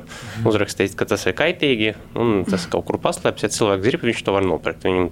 [0.48, 3.46] uzrakstīts, ka tas ir kaitīgi un tas kaut kur paslēpts.
[3.46, 4.86] Ja cilvēks grib, viņš to var nopirkt.
[4.86, 5.10] Viņam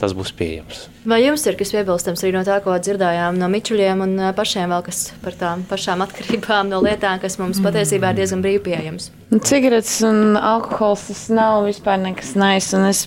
[0.00, 0.86] tas būs pieejams.
[1.08, 4.84] Vai jums ir kas piebilstams arī no tā, ko dzirdējām no Mičuļiem un pašiem vēl
[4.86, 6.64] kas par tām pašām atkarībām?
[6.74, 9.10] no lietām, kas mums patiesībā ir diezgan brīvi pieejamas.
[9.30, 12.70] Nu, cigaretes un alkohols tas nav vispār nekas nais.
[12.74, 13.06] Es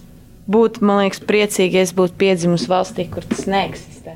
[0.51, 4.15] būtu, man liekas, priecīgi, ja es būtu piedzimusi valstī, kur tas neeksistē.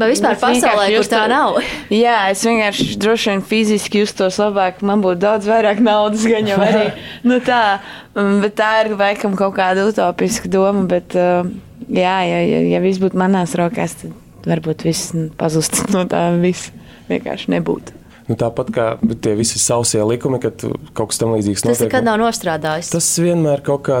[0.00, 1.58] Vai vispār es pasaulē, kur tā nav?
[1.92, 6.56] Jā, es vienkārši droši vien fiziski justos labāk, man būtu daudz vairāk naudas, gan jau
[6.64, 6.86] arī.
[7.28, 7.80] nu, tā,
[8.14, 11.44] bet tā ir laikam kaut kāda utopiska doma, bet uh,
[11.86, 16.72] jā, ja, ja, ja viss būtu manās rokās, tad varbūt viss pazustu no tā viss
[17.10, 17.99] vienkārši nebūtu.
[18.30, 18.84] Nu, tāpat kā
[19.24, 20.62] tie visi sausie likumi, kad
[20.94, 21.80] kaut kas tam līdzīgs notiek.
[21.80, 22.92] Tas nekad nav nostrādājis.
[22.92, 23.96] Tas vienmēr kaut kā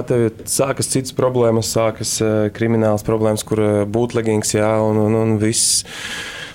[0.46, 5.82] sākas citas problēmas, sākas eh, kriminālas problēmas, kur eh, būtlegings, jā, un, un, un viss.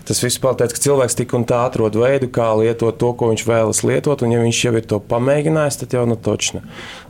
[0.07, 3.43] Tas viss pateic, ka cilvēks tik un tā atrod veidu, kā lietot to, ko viņš
[3.49, 6.63] vēlas lietot, un ja viņš jau ir to pamēģinājis, tad jau nu točna.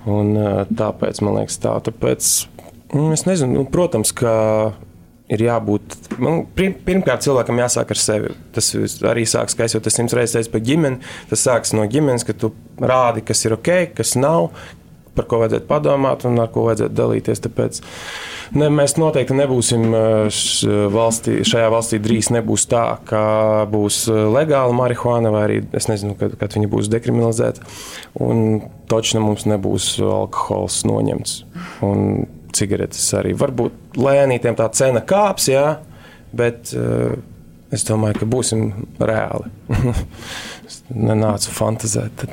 [0.10, 2.32] Un eh, tāpēc man liekas tā, tāpēc,
[2.96, 4.34] nu, es nezinu, nu, protams, ka
[5.32, 5.98] ir jābūt.
[6.22, 8.34] Man, pirmkārt, cilvēkam jāsāk ar sevi.
[8.56, 8.72] Tas
[9.10, 11.14] arī sākas, kā jau tas simts reizes teicu par ģimeni.
[11.32, 14.52] Tas sākas no ģimenes, ka tu rādi, kas ir ok, kas nav.
[15.16, 17.40] par ko vajadzētu padomāt un ar ko vajadzētu dalīties.
[17.46, 17.78] Tāpēc
[18.60, 19.86] ne, mēs noteikti nebūsim
[20.92, 23.22] valstī, šajā valstī drīz nebūs tā, ka
[23.72, 27.64] būs legāla marihuāna vai arī es nezinu, kad, kad viņa būs dekriminalizēta.
[28.28, 31.38] Un točna mums nebūs alkohols noņemts.
[31.88, 32.26] Un
[32.56, 33.36] cigaretes arī.
[33.38, 35.66] Varbūt lēnītiem tā cena kāps, jā,
[36.36, 37.16] bet uh,
[37.76, 38.68] es domāju, ka būsim
[39.02, 39.52] reāli.
[40.90, 42.26] nenācu fantāzēt.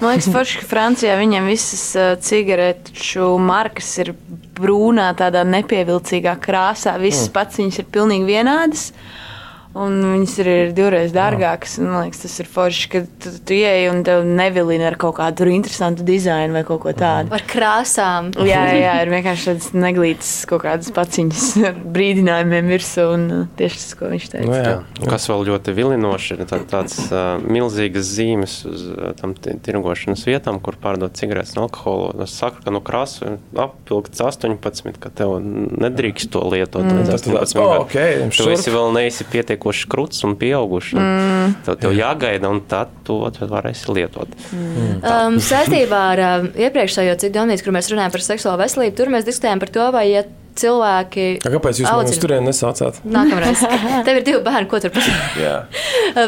[0.00, 4.14] Man liekas, forši, ka Francijā viņiem visas uh, cigarešu markas ir
[4.60, 6.96] brūnā, tādā nepievilcīgā krāsā.
[7.00, 7.34] Visas mm.
[7.36, 8.90] pats viņas ir pilnīgi vienādas.
[8.90, 9.29] Uh,
[9.70, 11.76] Un viņas ir divreiz dārgākas.
[11.78, 15.46] Man liekas, tas ir forši, ka tu, tu ieej un tev nevilina ar kaut kādu
[15.46, 17.30] interesantu dizainu vai kaut ko tādu.
[17.36, 18.32] Ar krāsām.
[18.48, 23.04] jā, jā, ir vienkārši tādas neglītas kaut kādas paciņas ar brīdinājumiem virsū.
[23.14, 24.48] Un uh, tieši tas, ko viņš teica.
[24.48, 25.06] Nu, jā.
[25.12, 30.58] Kas vēl ļoti vilinoši, ir tā, tāds uh, milzīgas zīmes uz uh, tam tirgošanas vietām,
[30.58, 32.10] kur pārdod cigaretes un alkoholu.
[32.26, 36.82] Es saku, ka no krāsu apvilkts 18, ka tev nedrīkst to lietot.
[36.82, 37.06] Mm.
[37.06, 37.96] Tas ir tāds, oh, ok.
[38.34, 40.96] Tu esi vēl neesi pietiekami pietiekoši krūts un pieauguši.
[40.96, 41.54] Mm.
[41.64, 44.28] Tev, tev jāgaida, un tad tu varēsi lietot.
[44.52, 45.00] Mm.
[45.04, 49.26] Um, saistībā ar um, iepriekšējo citu domnīcu, kur mēs runājam par seksuālo veselību, tur mēs
[49.28, 50.24] diskutējam par to, vai ja
[50.60, 51.26] cilvēki.
[51.40, 53.00] A, kāpēc jūs uz turieni nesaucāt?
[53.04, 53.62] Nākamreiz.
[54.06, 55.80] Tev ir divi bērni, ko tur pasakāt?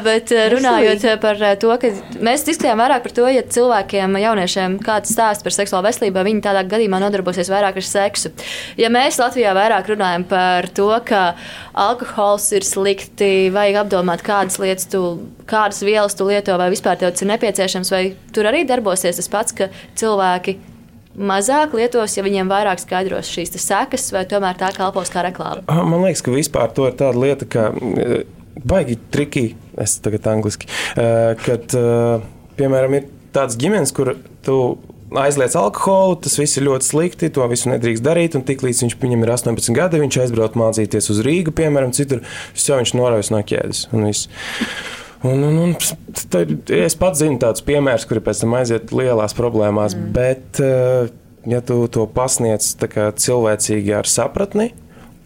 [0.07, 1.91] Bet uh, runājot par uh, to, ka
[2.22, 6.64] mēs diskutējām vairāk par to, ja cilvēkiem, jauniešiem kāds stāsta par seksuālo veselību, viņi tādā
[6.68, 8.33] gadījumā nodarbosies vairāk ar seksu.
[8.80, 11.22] Ja mēs Latvijā vairāk runājam par to, ka
[11.72, 15.03] alkohols ir slikti, vajag apdomāt, kādas lietas tu,
[15.49, 18.05] kādas vielas tu lieto, vai vispār tev tas ir nepieciešams, vai
[18.35, 20.59] tur arī darbosies tas pats, ka cilvēki
[21.16, 25.64] mazāk lietos, ja viņiem vairāk skaidros šīs sekas, vai tomēr tā kalpos kā reklāma?
[25.68, 28.22] Man liekas, ka vispār to ir tāda lieta, ka e,
[28.62, 29.46] baigi triki,
[29.80, 31.10] es tagad angliski, e,
[31.44, 34.14] kad, e, piemēram, ir tāds ģimenes, kur
[34.46, 34.58] tu
[35.18, 38.36] aizliedz alkoholu, tas viss ir ļoti slikti, to visu nedrīkst darīt.
[38.38, 42.24] Un tiklīdz viņš, viņam ir 18 gadi, viņš aizbrauc mācīties uz Rīgu, piemēram, citur,
[42.56, 43.86] jau viņš noraujas no ķēdes.
[45.22, 45.74] Un, un, un
[46.32, 50.08] tad, es pats zinu tādus piemērus, kuri pēc tam aiziet lielās problēmās, mm.
[50.16, 51.12] bet, eh,
[51.52, 54.72] ja tu to pasniedz cilvēcīgi ar sapratni,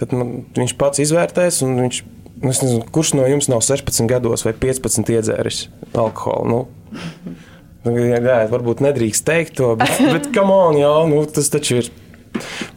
[0.01, 2.03] tad man, viņš pats izvērtēs, un viņš,
[2.43, 5.63] nu, nezinu, kurš no jums nav 16 gados vai 15 iedzēris
[5.97, 6.51] alkoholu.
[6.53, 6.99] Nu,
[7.89, 11.93] nu, jā, varbūt nedrīkst teikt to, bet, bet come on, jā, nu, tas taču ir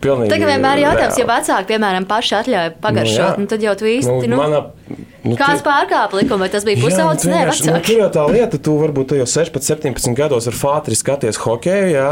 [0.03, 3.75] Pilnīgi Tagad vienmēr ir jautājums, ja vecāki, piemēram, paši atļauj pagaršot, nu, nu tad jau
[3.79, 4.13] tu īsti.
[4.13, 4.61] Nu, nu, mana,
[5.25, 7.29] nu, Kāds pārkāpa likumu, vai tas bija pusaudzis?
[7.29, 7.71] Nē, vecāki.
[7.73, 11.91] Nu, tur jau tā lieta, tu varbūt jau 16, 17 gados ar fātri skaties hokeju,
[11.93, 12.07] jā,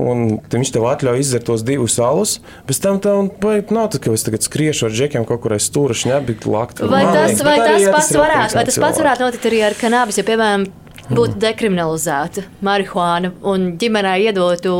[0.00, 2.38] un viņš tev atļauj izdzert tos divus alus,
[2.68, 3.28] pēc tam tev
[3.76, 6.82] nav tā, ka es tagad skriešu ar džekiem kaut kur aiz stūraši, nebīt lakt.
[6.82, 10.26] Vai tas, vai tas pats varētu, vai tas pats varētu notikt arī ar kanābis, ja,
[10.26, 10.66] piemēram,
[11.06, 14.72] būtu dekriminalizēta marihuāna un ģimenei iedotu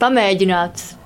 [0.00, 0.97] pamēģināt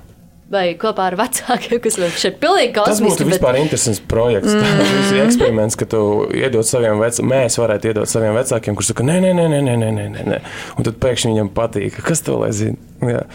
[0.53, 2.93] vai kopā ar vecākiem, kas vēl šeit pilnīgi kosmiski.
[2.93, 3.33] Tas būtu bet...
[3.35, 4.53] vispār interesants projekts.
[4.53, 4.79] Mm.
[4.83, 6.03] Tas ir eksperiments, ka tu
[6.37, 9.91] iedod saviem vecākiem, mēs varētu iedot saviem vecākiem, kurš saka, nē, nē, nē, nē, nē,
[9.97, 10.39] nē, nē.
[10.77, 12.01] Un tad pēkšņi viņam patīk.
[12.05, 12.79] Kas to lai zina?
[13.03, 13.27] Jā.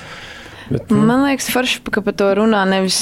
[0.69, 1.05] Bet, mm.
[1.09, 2.99] Man liekas, forši, ka par to runā nevis,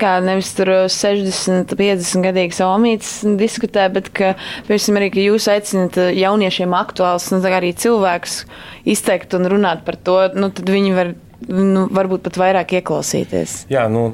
[0.00, 4.34] kā, nevis 60, 50 gadīgs omīts diskutē, bet ka,
[4.68, 8.42] piemēram, arī ka jūs aicinat jauniešiem aktuāls nu, arī cilvēks
[8.92, 11.14] izteikt un runāt par to, nu, tad viņi var
[11.48, 13.58] nu, varbūt pat vairāk ieklausīties.
[13.72, 14.08] Jā, nu,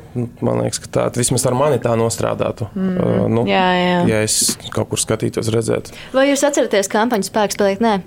[0.44, 2.68] man liekas, ka tā vismaz ar mani tā nostrādātu.
[2.74, 2.96] Mm.
[2.96, 4.00] Uh, nu, jā, jā.
[4.10, 5.94] Ja es kaut kur skatītos, redzētu.
[6.16, 7.84] Vai jūs atceraties kampaņu spēku spēlēt?
[7.84, 8.00] Nē.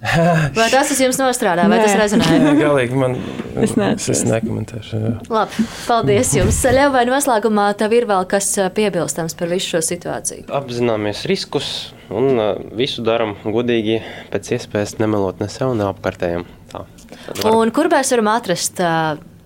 [0.56, 1.84] Vai tas jums nostrādā, vai Nē.
[1.84, 2.28] tas rezonē?
[2.32, 3.18] Jā, galīgi man.
[3.60, 3.74] Es,
[4.08, 4.96] es nekomentēšu.
[4.96, 5.10] Jā.
[5.28, 6.60] Labi, paldies jums.
[6.64, 10.46] Ļauj, vai noslēgumā tev ir vēl kas piebilstams par visu šo situāciju?
[10.56, 11.68] Apzināmies riskus
[12.08, 12.40] un
[12.78, 14.00] visu darām godīgi,
[14.32, 16.48] pēc iespējas nemelot ne sev, ne apkārtējiem.
[16.72, 16.86] Tā.
[17.50, 18.80] Un kur mēs varam atrast?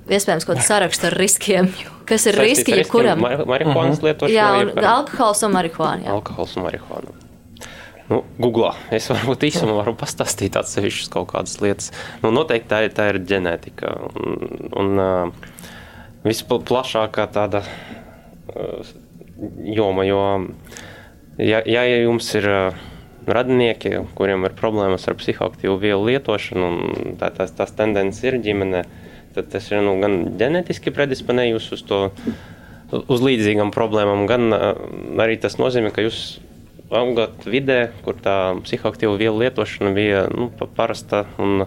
[0.05, 1.71] Iespējams, kaut kādu sarakstu ar riskiem.
[2.05, 3.23] Kas ir Saistīt riski jebkuram?
[3.25, 4.07] Marihuānas mhm.
[4.09, 4.35] lietošana.
[4.35, 6.11] Jā, un alkohols un marihuāna.
[6.13, 7.15] Alkohols un marihuāna.
[8.11, 8.75] Nu, Google.
[8.93, 11.89] Es varbūt īsumā varu pastāstīt atsevišķas kaut kādas lietas.
[12.21, 13.95] Nu, noteikti tā ir, tā ir ģenētika.
[14.21, 14.45] Un,
[14.83, 15.47] un uh,
[16.27, 18.93] visplašākā tāda uh,
[19.65, 20.21] joma, jo
[21.41, 22.85] ja, ja jums ir uh,
[23.27, 28.85] radinieki, kuriem ir problēmas ar psihoaktīvu vielu lietošanu, un tā, tās, tās tendences ir ģimenē,
[29.37, 32.01] tad tas ir nu, gan ģenētiski predisponējis uz to,
[32.93, 36.39] uz līdzīgām problēmām, gan arī tas nozīmē, ka jūs
[36.95, 41.67] augat vidē, kur tā psihoaktīva vielu lietošana bija nu, parasta, un,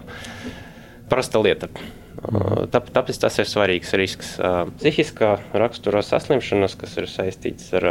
[1.10, 1.70] parasta lieta.
[2.18, 4.32] Tā, tāpēc tas ir svarīgs risks.
[4.80, 7.86] Psihiskā rakstura saslimšanas, kas ir saistīts ar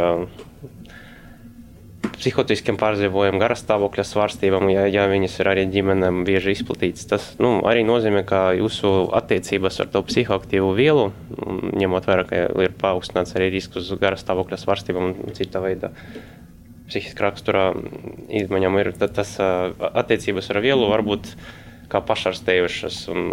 [2.18, 7.06] psihotiskiem pārdzīvojumiem, garastāvokļa svārstībām, ja, ja viņas ir arī ģimenēm bieži izplatītas.
[7.10, 11.08] Tas nu, arī nozīmē, ka jūsu attiecības ar to psihoaktīvu vielu,
[11.78, 15.92] ņemot vērā, ka ir paaugstināts arī risks uz garastāvokļa svārstībām un cita veida
[16.88, 17.68] psihiskā rakstura
[18.40, 21.34] izmaiņām, ir tas attiecības ar vielu varbūt
[21.92, 23.06] kā pašārstējušas.
[23.14, 23.30] Un,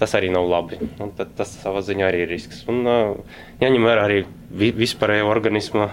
[0.00, 0.78] Tas arī nav labi.
[1.04, 2.62] Un tas savā ziņā arī ir risks.
[2.72, 2.86] Un
[3.60, 4.22] jāņem vērā arī
[4.78, 5.90] vispārējo organismu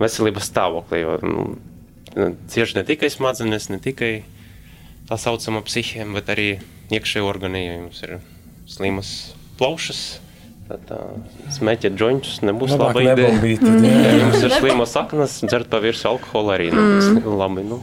[0.00, 1.02] veselības stāvoklī.
[1.02, 4.12] Jo, nu, cieši ne tikai smadzenes, ne tikai
[5.08, 6.48] tā saucamā psihēma, bet arī
[6.94, 7.78] iekšējā organizācija.
[7.78, 8.16] Jums ir
[8.68, 9.12] slimas
[9.58, 10.02] plaušas,
[10.68, 13.58] smēķēt jointus nebūs Labāk laba ideja.
[13.62, 17.28] Tad, ja jums ir slima saknes, dzert pa virsmu alkoholu arī nebūs mm.
[17.40, 17.64] labi.
[17.68, 17.78] Nu,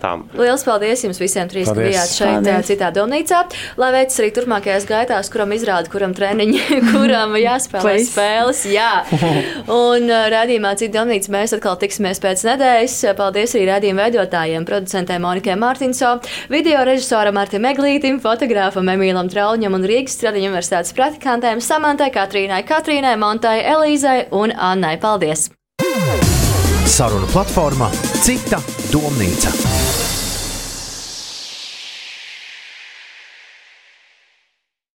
[0.00, 0.24] tām.
[0.38, 1.84] Lielas paldies jums visiem trīs, paldies.
[1.84, 2.68] ka bijāt šeit paldies.
[2.70, 3.40] citā domnīcā.
[3.80, 6.62] Lai veicas arī turpmākajās gaitās, kuram izrāda, kuram treniņi,
[6.94, 8.64] kuram jāspēlē spēles.
[8.72, 8.90] Jā.
[9.80, 12.96] Un rādījumā cita domnīca mēs atkal tiksimies pēc nedēļas.
[13.20, 16.16] Paldies arī rādījuma veidotājiem, producentēm Monikai Mārtinso,
[16.52, 23.16] video režisoram Martim Eglītim, fotogrāfam Emīlam Trauļņam un Rīgas Stradiņu universitātes praktikantēm Samantai Katrīnai, Katrīnai,
[23.18, 25.00] Montai, Elīzai un Annai.
[25.02, 25.48] Paldies!
[26.86, 27.90] Saruna platforma
[28.22, 28.62] Cita
[28.92, 30.09] domnīca.